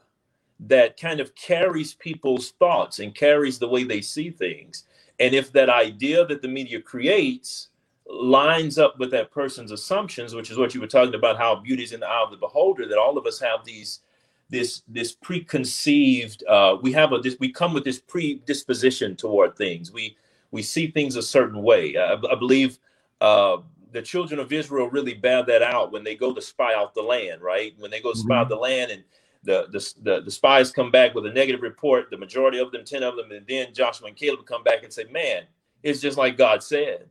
[0.60, 4.86] that kind of carries people's thoughts and carries the way they see things.
[5.20, 7.70] And if that idea that the media creates
[8.10, 11.84] lines up with that person's assumptions which is what you were talking about how beauty
[11.84, 14.02] is in the eye of the beholder that all of us have these
[14.50, 19.92] this this preconceived uh, we have a this we come with this predisposition toward things.
[19.92, 20.18] We
[20.52, 21.98] we see things a certain way.
[21.98, 22.78] I, I believe
[23.22, 23.58] uh,
[23.96, 27.02] the children of israel really bear that out when they go to spy out the
[27.02, 28.42] land right when they go spy mm-hmm.
[28.42, 29.04] out the land and
[29.44, 32.84] the, the, the, the spies come back with a negative report the majority of them
[32.84, 35.44] 10 of them and then joshua and caleb come back and say man
[35.84, 37.08] it's just like god said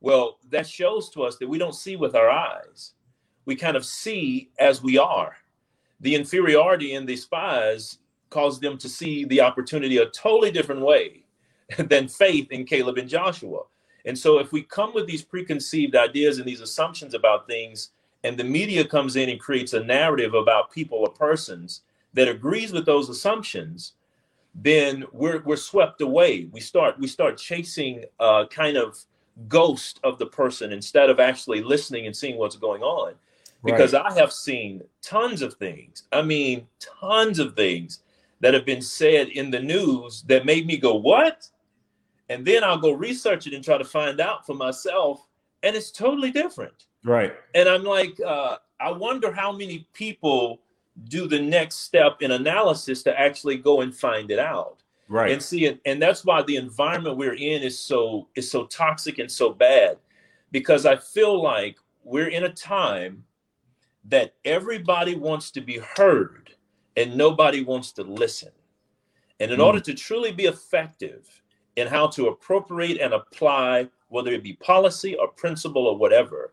[0.00, 2.92] well that shows to us that we don't see with our eyes
[3.44, 5.36] we kind of see as we are
[6.00, 7.98] the inferiority in the spies
[8.32, 11.22] caused them to see the opportunity a totally different way
[11.78, 13.62] than faith in Caleb and Joshua.
[14.04, 17.90] And so, if we come with these preconceived ideas and these assumptions about things,
[18.24, 21.82] and the media comes in and creates a narrative about people or persons
[22.14, 23.94] that agrees with those assumptions,
[24.54, 26.48] then we're we're swept away.
[26.52, 28.98] We start we start chasing a kind of
[29.48, 33.14] ghost of the person instead of actually listening and seeing what's going on
[33.64, 34.06] because right.
[34.06, 36.04] I have seen tons of things.
[36.12, 36.66] I mean,
[37.00, 38.00] tons of things
[38.40, 41.48] that have been said in the news that made me go, What?
[42.28, 45.26] And then I'll go research it and try to find out for myself.
[45.62, 46.86] And it's totally different.
[47.04, 47.34] Right.
[47.54, 50.60] And I'm like, uh, I wonder how many people
[51.08, 54.82] do the next step in analysis to actually go and find it out.
[55.08, 55.32] Right.
[55.32, 55.80] And see it.
[55.84, 59.98] And that's why the environment we're in is so is so toxic and so bad.
[60.50, 63.24] Because I feel like we're in a time
[64.04, 66.54] that everybody wants to be heard
[66.96, 68.50] and nobody wants to listen.
[69.38, 69.66] And in mm.
[69.66, 71.41] order to truly be effective
[71.76, 76.52] in how to appropriate and apply, whether it be policy or principle or whatever,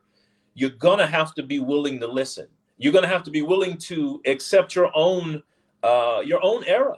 [0.53, 2.47] you're going to have to be willing to listen.
[2.77, 5.43] You're going to have to be willing to accept your own
[5.83, 6.97] uh, your own error.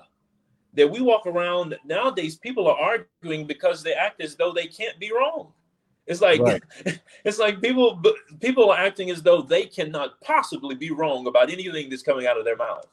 [0.74, 4.98] That we walk around nowadays, people are arguing because they act as though they can't
[5.00, 5.52] be wrong.
[6.08, 6.64] It's like right.
[7.26, 8.02] it's like people
[8.40, 12.38] people are acting as though they cannot possibly be wrong about anything that's coming out
[12.38, 12.88] of their mouth.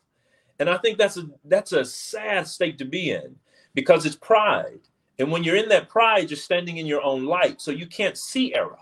[0.59, 3.37] And I think that's a that's a sad state to be in
[3.75, 4.81] because it's pride.
[5.19, 7.61] And when you're in that pride, you're standing in your own light.
[7.61, 8.79] So you can't see error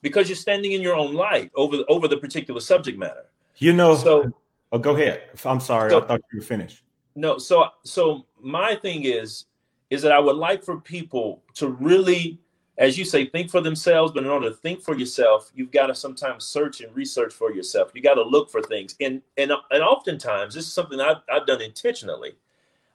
[0.00, 3.26] because you're standing in your own light over, over the particular subject matter.
[3.56, 4.32] You know, so
[4.72, 5.22] oh, go ahead.
[5.44, 5.90] I'm sorry.
[5.90, 6.82] So, I thought you were finished.
[7.14, 9.44] No, so so my thing is
[9.90, 12.38] is that I would like for people to really,
[12.78, 14.12] as you say, think for themselves.
[14.12, 17.52] But in order to think for yourself, you've got to sometimes search and research for
[17.52, 17.92] yourself.
[17.94, 21.46] You got to look for things, and and and oftentimes this is something I've I've
[21.46, 22.32] done intentionally.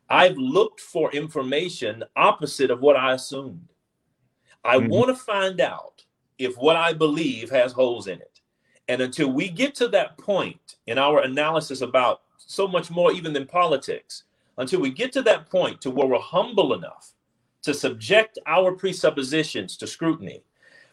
[0.09, 3.67] I've looked for information opposite of what I assumed.
[4.63, 4.89] I mm-hmm.
[4.89, 6.03] want to find out
[6.37, 8.41] if what I believe has holes in it.
[8.87, 13.33] And until we get to that point in our analysis about so much more even
[13.33, 14.23] than politics,
[14.57, 17.13] until we get to that point to where we're humble enough
[17.63, 20.41] to subject our presuppositions to scrutiny,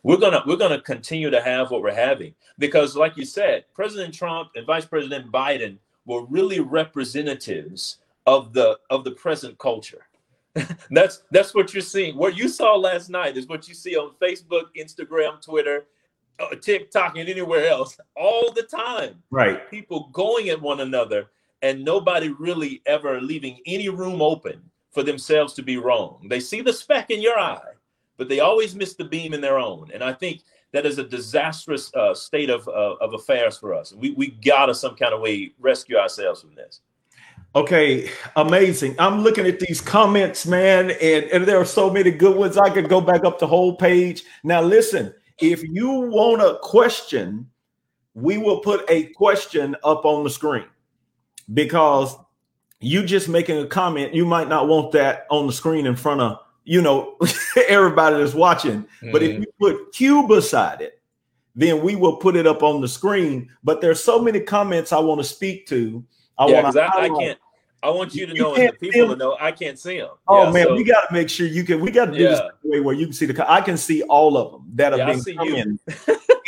[0.02, 4.12] we're gonna we're gonna continue to have what we're having because, like you said, President
[4.12, 10.06] Trump and Vice President Biden were really representatives of the of the present culture.
[10.90, 12.16] that's that's what you're seeing.
[12.16, 15.86] What you saw last night is what you see on Facebook, Instagram, Twitter,
[16.38, 19.22] uh, TikTok, and anywhere else all the time.
[19.30, 19.68] Right.
[19.70, 21.30] People going at one another
[21.62, 26.26] and nobody really ever leaving any room open for themselves to be wrong.
[26.28, 27.72] They see the speck in your eye,
[28.16, 29.90] but they always miss the beam in their own.
[29.92, 33.92] And I think that is a disastrous uh, state of, uh, of affairs for us.
[33.92, 36.80] We, we got to some kind of way rescue ourselves from this.
[37.56, 38.96] Okay, amazing.
[38.98, 42.58] I'm looking at these comments, man, and, and there are so many good ones.
[42.58, 44.24] I could go back up the whole page.
[44.42, 47.48] Now, listen, if you want a question,
[48.14, 50.66] we will put a question up on the screen
[51.52, 52.16] because
[52.80, 56.20] you just making a comment, you might not want that on the screen in front
[56.20, 57.16] of you know
[57.68, 58.82] everybody that's watching.
[58.82, 59.12] Mm-hmm.
[59.12, 59.42] But if mm-hmm.
[59.42, 61.00] you put Q beside it,
[61.54, 63.50] then we will put it up on the screen.
[63.62, 66.04] But there's so many comments I want to speak to.
[66.38, 66.82] I yeah, want to.
[66.82, 67.38] I, I can't.
[67.84, 70.10] I want you to know and the people to know I can't see them.
[70.26, 71.80] Oh yeah, man, so, we got to make sure you can.
[71.80, 72.30] We got to do yeah.
[72.30, 73.50] this way where you can see the.
[73.50, 75.78] I can see all of them that have been coming.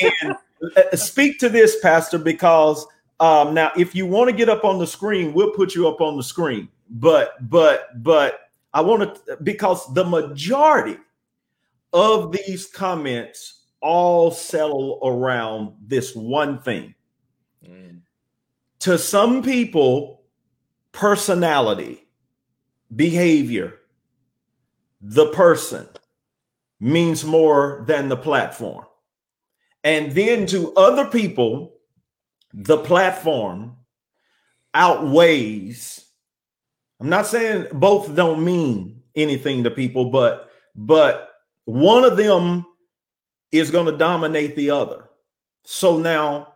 [0.00, 0.36] and
[0.76, 2.86] uh, speak to this, Pastor, because
[3.20, 6.00] um, now if you want to get up on the screen, we'll put you up
[6.00, 6.68] on the screen.
[6.88, 10.96] But but but I want to because the majority
[11.92, 16.94] of these comments all settle around this one thing.
[17.66, 18.00] Mm.
[18.80, 20.15] To some people,
[20.96, 22.02] personality,
[22.94, 23.74] behavior,
[25.02, 25.86] the person
[26.80, 28.86] means more than the platform.
[29.84, 31.74] And then to other people,
[32.54, 33.76] the platform
[34.72, 36.06] outweighs.
[36.98, 41.30] I'm not saying both don't mean anything to people, but but
[41.66, 42.64] one of them
[43.52, 45.10] is going to dominate the other.
[45.64, 46.54] So now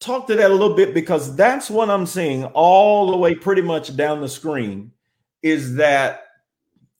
[0.00, 3.62] talk to that a little bit because that's what I'm seeing all the way pretty
[3.62, 4.92] much down the screen
[5.42, 6.24] is that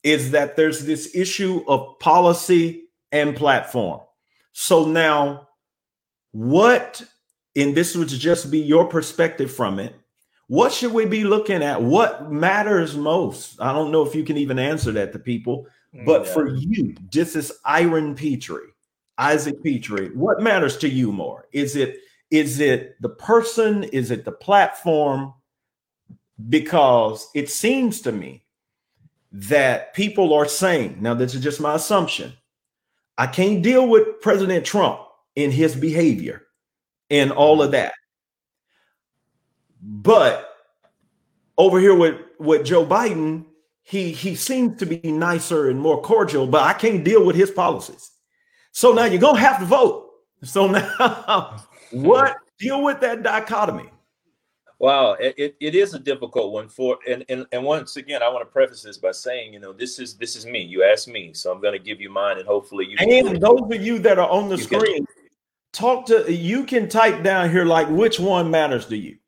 [0.02, 4.00] is that there's this issue of policy and platform.
[4.52, 5.48] So now
[6.32, 7.02] what
[7.56, 9.94] and this would just be your perspective from it.
[10.46, 11.82] What should we be looking at?
[11.82, 13.60] What matters most?
[13.60, 16.32] I don't know if you can even answer that to people, mm, but yeah.
[16.32, 18.72] for you, this is Iron Petrie,
[19.18, 21.46] Isaac Petrie, what matters to you more?
[21.52, 21.98] Is it
[22.30, 23.84] is it the person?
[23.84, 25.34] Is it the platform?
[26.48, 28.44] Because it seems to me
[29.32, 32.32] that people are saying, now, this is just my assumption.
[33.18, 35.00] I can't deal with President Trump
[35.36, 36.42] in his behavior
[37.10, 37.92] and all of that.
[39.82, 40.48] But
[41.58, 43.44] over here with, with Joe Biden,
[43.82, 47.50] he he seems to be nicer and more cordial, but I can't deal with his
[47.50, 48.12] policies.
[48.70, 50.10] So now you're gonna have to vote.
[50.44, 53.90] So now what deal with that dichotomy?
[54.81, 58.48] Wow, it, it is a difficult one for and, and and once again, I want
[58.48, 60.62] to preface this by saying, you know, this is this is me.
[60.62, 62.96] You asked me, so I'm going to give you mine, and hopefully you.
[62.98, 65.07] And those of you that are on the screen, can,
[65.74, 69.18] talk to you can type down here like which one matters to you.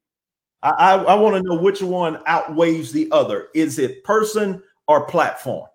[0.63, 3.49] I I, I want to know which one outweighs the other.
[3.55, 5.69] Is it person or platform?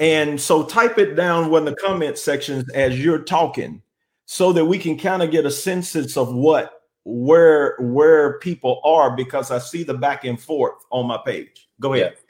[0.00, 3.82] And so type it down when the comment sections as you're talking
[4.26, 9.16] so that we can kind of get a sense of what where where people are
[9.16, 11.68] because I see the back and forth on my page.
[11.80, 12.16] Go ahead.
[12.16, 12.22] Yeah.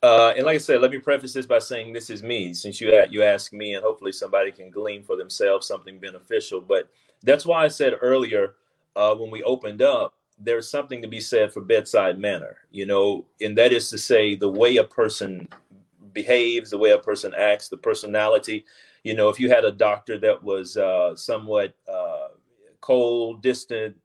[0.00, 2.80] Uh, and like I said, let me preface this by saying this is me, since
[2.80, 6.60] you you asked me, and hopefully somebody can glean for themselves something beneficial.
[6.60, 6.88] But
[7.22, 8.54] that's why I said earlier
[8.94, 13.24] uh, when we opened up, there's something to be said for bedside manner, you know,
[13.40, 15.48] and that is to say the way a person
[16.12, 18.64] behaves, the way a person acts, the personality
[19.04, 22.28] you know, if you had a doctor that was uh, somewhat uh,
[22.80, 23.96] cold, distant,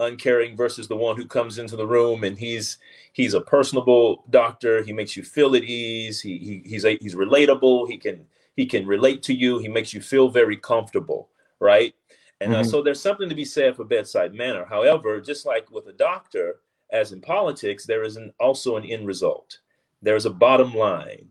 [0.00, 2.78] uncaring versus the one who comes into the room and he's
[3.12, 4.82] he's a personable doctor.
[4.82, 6.20] He makes you feel at ease.
[6.20, 7.88] He, he he's a, he's relatable.
[7.88, 8.24] He can
[8.56, 9.58] he can relate to you.
[9.58, 11.30] He makes you feel very comfortable,
[11.60, 11.94] right?
[12.40, 12.68] And uh, mm-hmm.
[12.68, 14.64] uh, so there's something to be said for bedside manner.
[14.64, 16.60] However, just like with a doctor,
[16.92, 19.58] as in politics, there is an, also an end result.
[20.00, 21.28] There's a bottom line.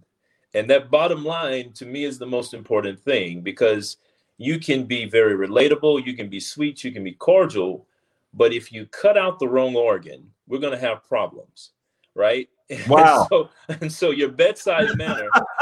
[0.54, 3.98] And that bottom line to me is the most important thing because
[4.38, 7.86] you can be very relatable, you can be sweet, you can be cordial,
[8.34, 11.72] but if you cut out the wrong organ, we're going to have problems,
[12.16, 12.48] right?
[12.88, 13.22] Wow.
[13.22, 13.50] and, so,
[13.82, 15.30] and so your bedside manner.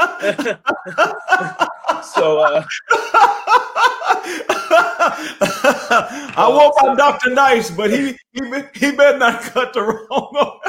[2.02, 2.64] so uh,
[6.36, 7.30] I want my Dr.
[7.30, 8.40] Nice, but he he
[8.74, 10.60] he better not cut the wrong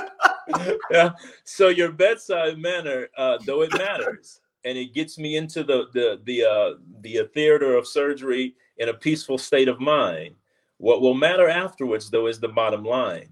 [0.91, 1.11] yeah.
[1.43, 6.21] So your bedside manner, uh, though it matters, and it gets me into the the
[6.25, 10.35] the uh, the theater of surgery in a peaceful state of mind.
[10.77, 13.29] What will matter afterwards, though, is the bottom line,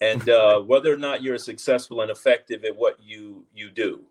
[0.00, 4.02] and uh, whether or not you're successful and effective at what you you do,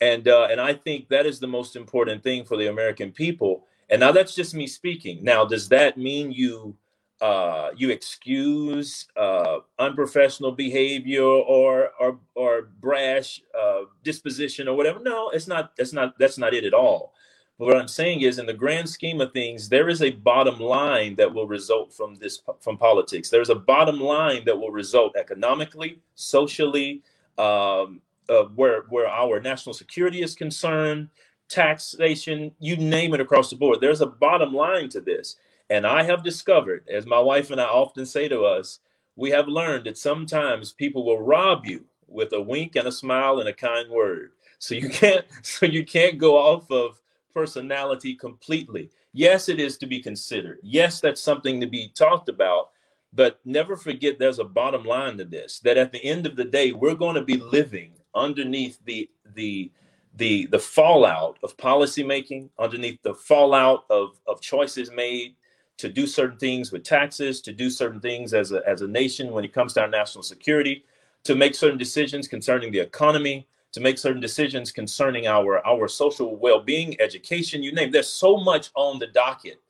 [0.00, 3.66] and uh, and I think that is the most important thing for the American people.
[3.90, 5.22] And now that's just me speaking.
[5.22, 6.74] Now, does that mean you
[7.20, 15.00] uh, you excuse uh, unprofessional behavior or or or brash uh, disposition or whatever.
[15.00, 15.76] No, it's not.
[15.76, 16.18] That's not.
[16.18, 17.14] That's not it at all.
[17.58, 20.58] But what I'm saying is, in the grand scheme of things, there is a bottom
[20.58, 23.30] line that will result from this from politics.
[23.30, 27.02] There's a bottom line that will result economically, socially,
[27.38, 31.10] um, uh, where where our national security is concerned,
[31.48, 33.80] taxation, you name it across the board.
[33.80, 35.36] There's a bottom line to this.
[35.70, 38.80] And I have discovered, as my wife and I often say to us,
[39.16, 43.40] we have learned that sometimes people will rob you with a wink and a smile
[43.40, 44.32] and a kind word.
[44.58, 47.00] So you can't so you can't go off of
[47.32, 48.90] personality completely.
[49.12, 50.58] Yes, it is to be considered.
[50.62, 52.70] Yes, that's something to be talked about,
[53.12, 56.44] but never forget there's a bottom line to this that at the end of the
[56.44, 59.70] day we're going to be living underneath the the
[60.16, 65.34] the the fallout of policymaking, underneath the fallout of of choices made
[65.76, 69.32] to do certain things with taxes, to do certain things as a, as a nation
[69.32, 70.84] when it comes to our national security,
[71.24, 76.36] to make certain decisions concerning the economy, to make certain decisions concerning our, our social
[76.36, 77.90] well-being, education, you name.
[77.90, 79.60] There's so much on the docket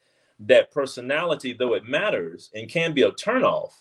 [0.40, 3.72] that personality, though it matters and can be a turnoff,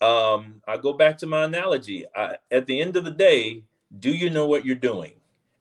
[0.00, 2.06] um, I go back to my analogy.
[2.14, 3.64] I, at the end of the day,
[3.98, 5.12] do you know what you're doing?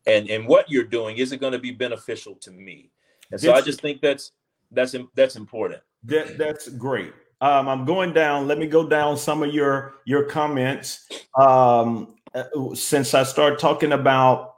[0.06, 2.92] And and what you're doing is it going to be beneficial to me?
[3.32, 4.32] And so I just think that's
[4.72, 5.82] that's that's important.
[6.04, 7.14] That that's great.
[7.42, 8.48] Um, I'm going down.
[8.48, 11.08] Let me go down some of your your comments.
[11.38, 14.56] Um, uh, since I started talking about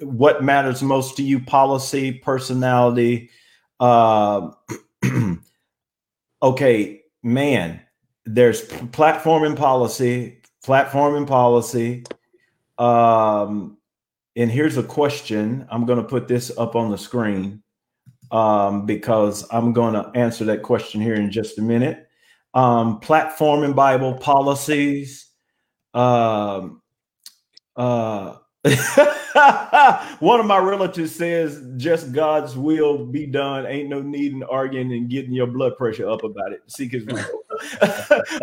[0.00, 3.30] what matters most to you, policy, personality.
[3.78, 4.50] Uh,
[6.42, 7.80] okay, man,
[8.24, 12.04] there's platform and policy, platform and policy.
[12.78, 13.78] Um,
[14.34, 15.66] and here's a question.
[15.70, 17.62] I'm going to put this up on the screen
[18.30, 22.08] um, because I'm going to answer that question here in just a minute.
[22.54, 25.26] Um, platform and Bible policies.
[25.94, 26.82] Um,
[27.76, 28.36] uh,
[30.18, 33.66] one of my relatives says, "Just God's will be done.
[33.66, 36.62] Ain't no need in arguing and getting your blood pressure up about it.
[36.66, 37.42] Seek His will."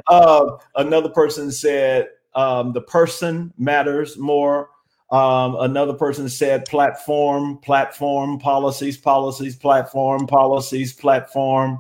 [0.08, 4.70] uh, another person said, um, "The person matters more
[5.14, 11.80] um, another person said platform, platform, policies, policies, platform, policies, platform.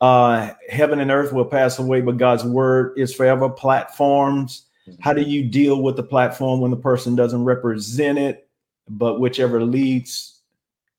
[0.00, 3.48] Uh, heaven and earth will pass away, but God's word is forever.
[3.50, 4.66] Platforms.
[5.00, 8.48] How do you deal with the platform when the person doesn't represent it,
[8.88, 10.40] but whichever leads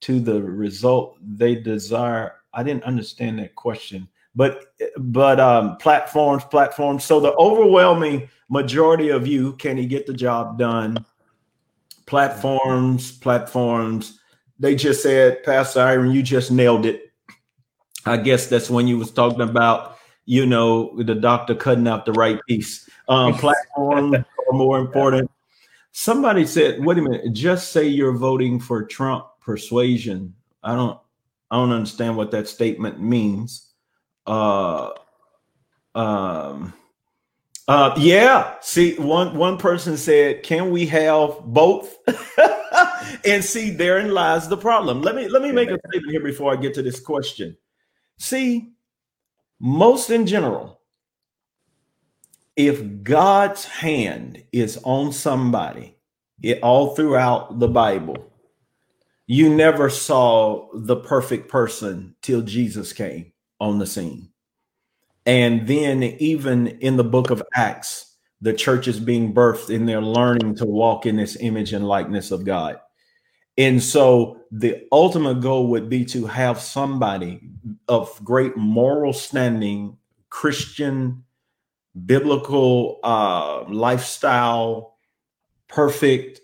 [0.01, 2.33] to the result they desire?
[2.53, 7.05] I didn't understand that question, but but um, platforms, platforms.
[7.05, 11.05] So the overwhelming majority of you, can he get the job done?
[12.11, 14.19] Platforms, platforms.
[14.59, 17.09] They just said, Pastor Iron, you just nailed it.
[18.05, 22.11] I guess that's when you was talking about, you know, the doctor cutting out the
[22.11, 22.89] right piece.
[23.07, 25.31] Um, platforms are more important.
[25.93, 30.35] Somebody said, wait a minute, just say you're voting for Trump persuasion.
[30.61, 30.99] I don't
[31.49, 33.71] I don't understand what that statement means.
[34.27, 34.89] Uh
[35.95, 36.73] um
[37.71, 38.55] uh, yeah.
[38.59, 41.95] See, one one person said, "Can we have both?"
[43.25, 45.01] and see, therein lies the problem.
[45.01, 47.55] Let me let me make a statement here before I get to this question.
[48.17, 48.73] See,
[49.61, 50.81] most in general,
[52.57, 55.95] if God's hand is on somebody,
[56.43, 58.33] it all throughout the Bible,
[59.27, 64.30] you never saw the perfect person till Jesus came on the scene.
[65.25, 70.01] And then even in the book of Acts, the church is being birthed and they're
[70.01, 72.79] learning to walk in this image and likeness of God.
[73.57, 77.41] And so the ultimate goal would be to have somebody
[77.87, 79.97] of great moral standing,
[80.29, 81.23] Christian,
[82.05, 84.97] biblical uh, lifestyle,
[85.67, 86.41] perfect.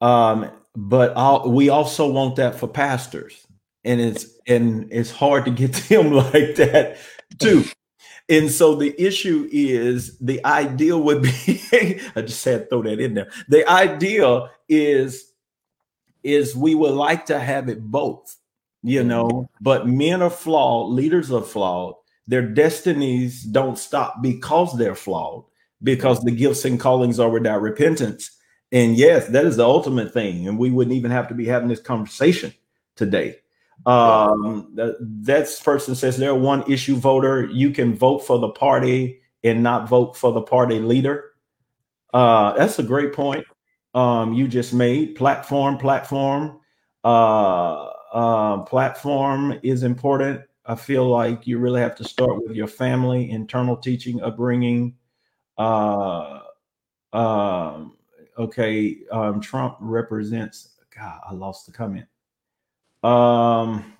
[0.00, 3.46] Um, but I'll, we also want that for pastors,
[3.84, 6.98] and it's and it's hard to get them like that
[7.38, 7.64] too.
[8.28, 11.62] And so the issue is the ideal would be
[12.16, 13.30] I just had to throw that in there.
[13.48, 15.32] The ideal is
[16.24, 18.36] is we would like to have it both,
[18.82, 19.08] you mm-hmm.
[19.08, 21.94] know, but men are flawed, leaders are flawed.
[22.26, 25.44] Their destinies don't stop because they're flawed,
[25.84, 28.32] because the gifts and callings are without repentance.
[28.72, 30.48] And yes, that is the ultimate thing.
[30.48, 32.52] And we wouldn't even have to be having this conversation
[32.96, 33.36] today
[33.84, 37.46] um, that, person says they're one issue voter.
[37.46, 41.32] You can vote for the party and not vote for the party leader.
[42.14, 43.44] Uh, that's a great point.
[43.94, 46.60] Um, you just made platform, platform,
[47.04, 50.40] uh, uh, platform is important.
[50.64, 54.96] I feel like you really have to start with your family, internal teaching, upbringing.
[55.56, 56.40] Uh,
[57.12, 57.96] um,
[58.36, 60.70] okay, um, Trump represents.
[60.94, 62.06] God, I lost the comment.
[63.06, 63.92] Um,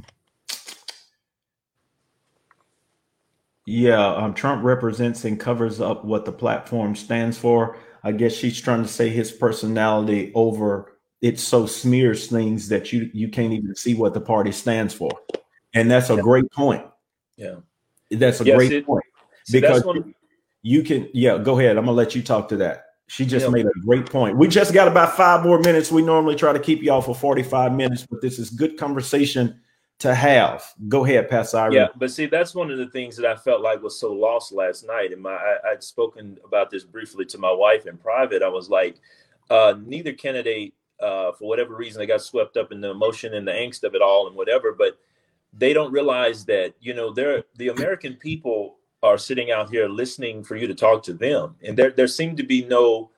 [3.67, 7.79] yeah, um, Trump represents and covers up what the platform stands for.
[8.03, 13.09] I guess she's trying to say his personality over it so smears things that you
[13.13, 15.11] you can't even see what the party stands for,
[15.73, 16.23] and that's a yeah.
[16.23, 16.85] great point.
[17.37, 17.57] Yeah,
[18.11, 19.05] that's a yes, great it, point
[19.53, 19.85] because
[20.63, 21.09] you can.
[21.15, 21.77] Yeah, go ahead.
[21.77, 22.86] I'm gonna let you talk to that.
[23.09, 24.37] She just made a great point.
[24.37, 25.93] We just got about five more minutes.
[25.93, 29.61] We normally try to keep y'all for 45 minutes, but this is good conversation
[30.01, 30.65] to have.
[30.89, 31.69] Go ahead, Pastor.
[31.71, 34.53] Yeah, but see, that's one of the things that I felt like was so lost
[34.53, 35.13] last night.
[35.13, 38.43] And my I, would spoken about this briefly to my wife in private.
[38.43, 38.97] I was like,
[39.51, 43.47] uh, neither candidate, uh, for whatever reason, they got swept up in the emotion and
[43.47, 44.99] the angst of it all and whatever, but
[45.53, 48.77] they don't realize that, you know, they're the American people
[49.07, 51.57] are sitting out here listening for you to talk to them.
[51.65, 53.11] And there there seemed to be no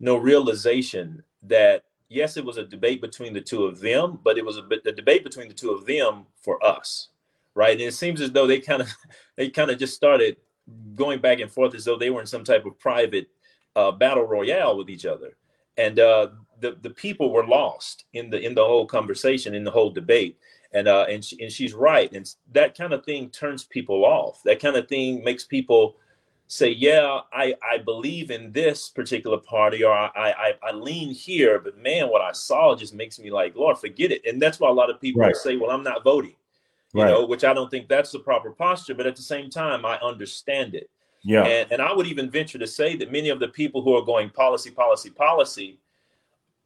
[0.00, 4.44] no realization that yes it was a debate between the two of them but it
[4.44, 7.08] was a, a debate between the two of them for us
[7.56, 7.72] right?
[7.72, 8.94] And it seems as though they kind of
[9.36, 10.36] they kind of just started
[10.94, 13.28] going back and forth as though they were in some type of private
[13.74, 15.36] uh, battle royale with each other.
[15.76, 16.28] And uh,
[16.60, 20.38] the the people were lost in the in the whole conversation in the whole debate
[20.76, 24.42] and uh, and she, and she's right, and that kind of thing turns people off.
[24.44, 25.96] That kind of thing makes people
[26.48, 31.58] say, "Yeah, I I believe in this particular party, or I I, I lean here."
[31.58, 34.26] But man, what I saw just makes me like, Lord, forget it.
[34.26, 35.34] And that's why a lot of people right.
[35.34, 36.36] say, "Well, I'm not voting,"
[36.92, 37.10] you right.
[37.10, 38.94] know, which I don't think that's the proper posture.
[38.94, 40.90] But at the same time, I understand it.
[41.22, 43.96] Yeah, and, and I would even venture to say that many of the people who
[43.96, 45.78] are going policy, policy, policy,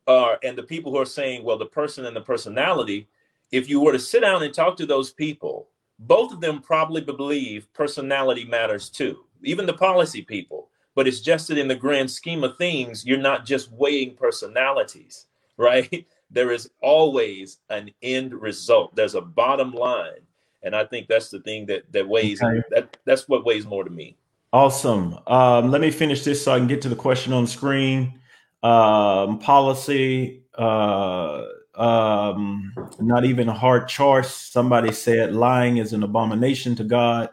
[0.09, 3.07] are and the people who are saying, "Well, the person and the personality."
[3.51, 7.01] If you were to sit down and talk to those people, both of them probably
[7.01, 10.71] believe personality matters too, even the policy people.
[10.95, 15.27] But it's just that in the grand scheme of things, you're not just weighing personalities,
[15.57, 16.07] right?
[16.31, 18.95] There is always an end result.
[18.97, 20.23] There's a bottom line.
[20.63, 22.63] And I think that's the thing that that weighs okay.
[22.71, 24.19] that that's what weighs more to me.
[24.53, 25.19] Awesome.
[25.27, 28.21] Um, let me finish this so I can get to the question on screen.
[28.63, 31.45] Um, policy, uh,
[31.81, 34.35] um, not even a hard choice.
[34.35, 37.31] Somebody said lying is an abomination to God.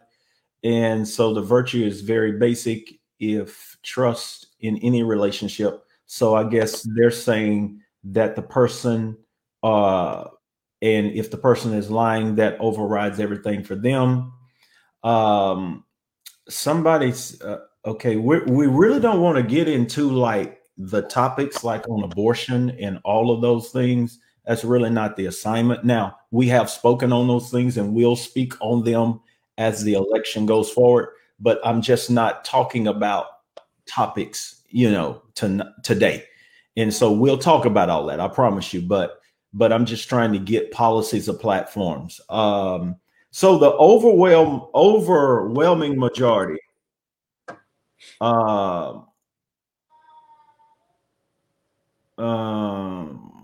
[0.63, 5.83] And so the virtue is very basic if trust in any relationship.
[6.05, 9.17] So I guess they're saying that the person,
[9.63, 10.29] uh,
[10.81, 14.31] and if the person is lying, that overrides everything for them.
[15.03, 15.83] Um,
[16.47, 18.15] somebody's uh, okay.
[18.15, 23.31] We really don't want to get into like the topics like on abortion and all
[23.31, 25.83] of those things that's really not the assignment.
[25.83, 29.19] Now, we have spoken on those things and we'll speak on them
[29.57, 33.25] as the election goes forward, but I'm just not talking about
[33.85, 36.23] topics, you know, to, today.
[36.77, 39.19] And so we'll talk about all that, I promise you, but
[39.53, 42.21] but I'm just trying to get policies of platforms.
[42.29, 42.97] Um,
[43.31, 46.59] so the overwhelm overwhelming majority
[48.21, 48.99] uh,
[52.17, 53.36] um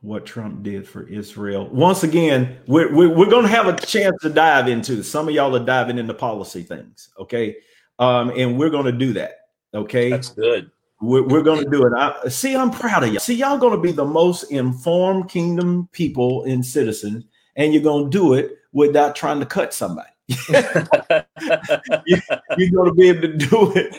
[0.00, 1.68] what Trump did for Israel.
[1.68, 5.34] Once again, we're, we're, we're going to have a chance to dive into some of
[5.34, 7.08] y'all are diving into policy things.
[7.18, 7.56] Okay.
[7.98, 9.40] Um, and we're going to do that.
[9.74, 10.10] Okay.
[10.10, 10.70] That's good.
[11.00, 11.92] We're, we're going to do it.
[11.96, 13.18] I, see, I'm proud of you.
[13.18, 17.24] See, y'all going to be the most informed kingdom people and citizens,
[17.56, 20.08] and you're going to do it without trying to cut somebody.
[20.28, 20.86] you, are
[22.56, 23.96] going to be able to do it.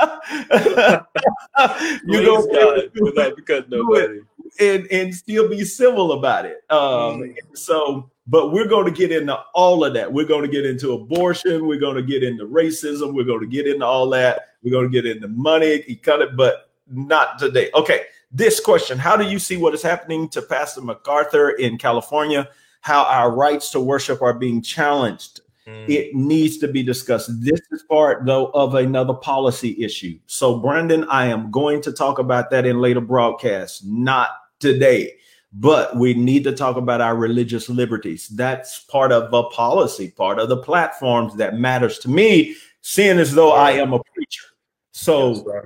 [2.06, 4.20] you're going to be able to do without because nobody.
[4.60, 6.62] And, and still be civil about it.
[6.70, 7.36] Um, mm.
[7.54, 10.12] So, but we're going to get into all of that.
[10.12, 11.66] We're going to get into abortion.
[11.66, 13.14] We're going to get into racism.
[13.14, 14.50] We're going to get into all that.
[14.62, 17.70] We're going to get into money, cut it, but not today.
[17.74, 18.02] Okay.
[18.30, 22.48] This question How do you see what is happening to Pastor MacArthur in California?
[22.84, 25.40] how our rights to worship are being challenged.
[25.66, 25.88] Mm.
[25.88, 27.30] It needs to be discussed.
[27.42, 30.18] This is part, though, of another policy issue.
[30.26, 34.32] So, Brandon, I am going to talk about that in later broadcasts, not
[34.64, 35.12] today.
[35.52, 38.28] But we need to talk about our religious liberties.
[38.28, 43.32] That's part of a policy, part of the platforms that matters to me, seeing as
[43.32, 44.46] though I am a preacher.
[44.90, 45.64] So yes,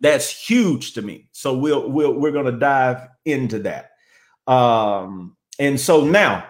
[0.00, 1.28] that's huge to me.
[1.32, 3.90] So we'll, we'll we're going to dive into that.
[4.50, 6.46] Um, and so now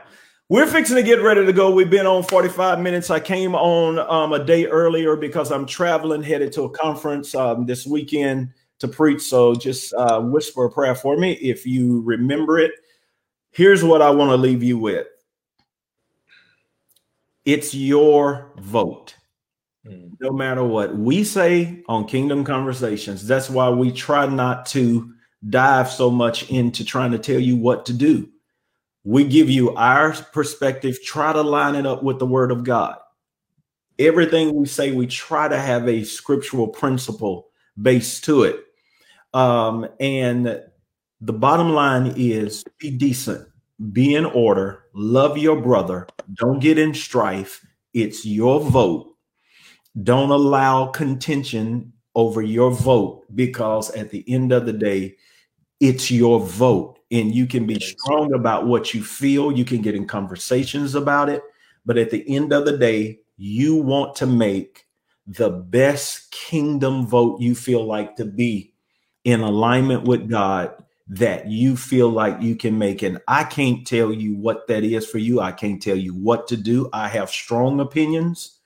[0.48, 1.72] we're fixing to get ready to go.
[1.72, 3.10] We've been on 45 minutes.
[3.10, 7.66] I came on um, a day earlier because I'm traveling, headed to a conference um,
[7.66, 9.22] this weekend to preach.
[9.22, 12.72] So just uh, whisper a prayer for me if you remember it.
[13.50, 15.06] Here's what I want to leave you with
[17.44, 19.14] it's your vote.
[19.86, 20.08] Hmm.
[20.20, 25.12] No matter what we say on Kingdom Conversations, that's why we try not to
[25.48, 28.28] dive so much into trying to tell you what to do
[29.08, 32.98] we give you our perspective, try to line it up with the word of God.
[33.98, 37.48] Everything we say, we try to have a scriptural principle
[37.80, 38.64] base to it.
[39.34, 40.62] Um, and
[41.20, 43.46] the bottom line is be decent,
[43.92, 47.64] be in order, love your brother, don't get in strife.
[47.94, 49.14] It's your vote.
[50.02, 55.16] Don't allow contention over your vote because at the end of the day,
[55.80, 59.50] it's your vote and you can be strong about what you feel.
[59.50, 61.42] You can get in conversations about it.
[61.86, 64.86] But at the end of the day, you want to make
[65.26, 68.74] the best kingdom vote you feel like to be
[69.24, 70.72] in alignment with God
[71.08, 73.02] that you feel like you can make.
[73.02, 75.40] And I can't tell you what that is for you.
[75.40, 76.88] I can't tell you what to do.
[76.92, 78.58] I have strong opinions.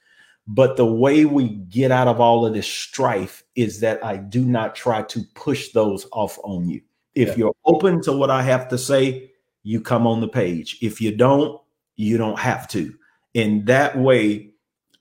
[0.48, 4.44] But the way we get out of all of this strife is that I do
[4.44, 6.80] not try to push those off on you.
[7.14, 7.34] If yeah.
[7.36, 9.30] you're open to what I have to say,
[9.62, 10.78] you come on the page.
[10.82, 11.61] If you don't,
[11.94, 12.92] you don't have to.
[13.34, 14.50] In that way,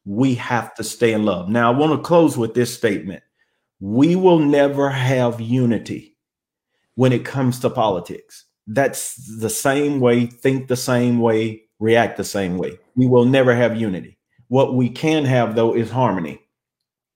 [0.06, 1.50] we have to stay in love.
[1.50, 3.24] Now, I want to close with this statement.
[3.82, 6.16] We will never have unity
[6.96, 8.46] when it comes to politics.
[8.68, 12.78] That's the same way, think the same way, react the same way.
[12.96, 14.18] We will never have unity.
[14.50, 16.40] What we can have, though, is harmony,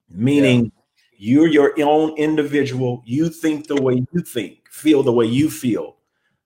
[0.09, 0.71] meaning yeah.
[1.17, 3.03] you're your own individual.
[3.05, 5.97] You think the way you think feel the way you feel,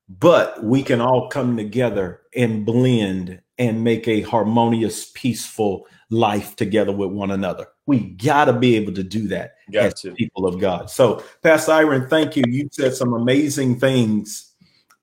[0.10, 6.91] but we can all come together and blend and make a harmonious, peaceful life together
[6.91, 7.68] with one another.
[7.86, 10.14] We got to be able to do that got as to.
[10.14, 10.89] people of God.
[10.89, 12.43] So, Pastor Iron, thank you.
[12.47, 14.51] You said some amazing things,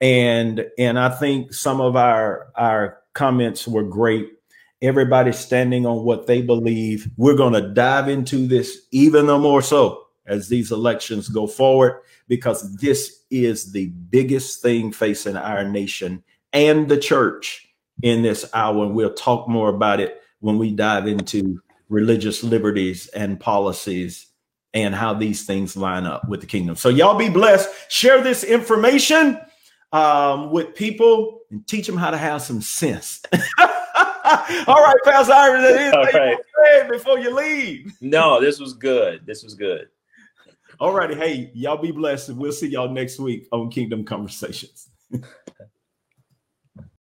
[0.00, 4.32] and and I think some of our our comments were great.
[4.82, 7.08] Everybody standing on what they believe.
[7.16, 12.76] We're going to dive into this even more so as these elections go forward because
[12.76, 17.65] this is the biggest thing facing our nation and the church
[18.02, 18.84] in this hour.
[18.84, 24.26] And we'll talk more about it when we dive into religious liberties and policies
[24.74, 26.76] and how these things line up with the kingdom.
[26.76, 27.70] So, y'all be blessed.
[27.90, 29.40] Share this information
[29.92, 33.22] um, with people and teach them how to have some sense.
[34.66, 36.36] All right, Pastor Iris, All right.
[36.90, 37.94] before you leave.
[38.00, 39.24] No, this was good.
[39.24, 39.88] This was good.
[40.80, 41.14] All righty.
[41.14, 42.30] Hey, y'all be blessed.
[42.30, 44.88] And we'll see y'all next week on Kingdom Conversations.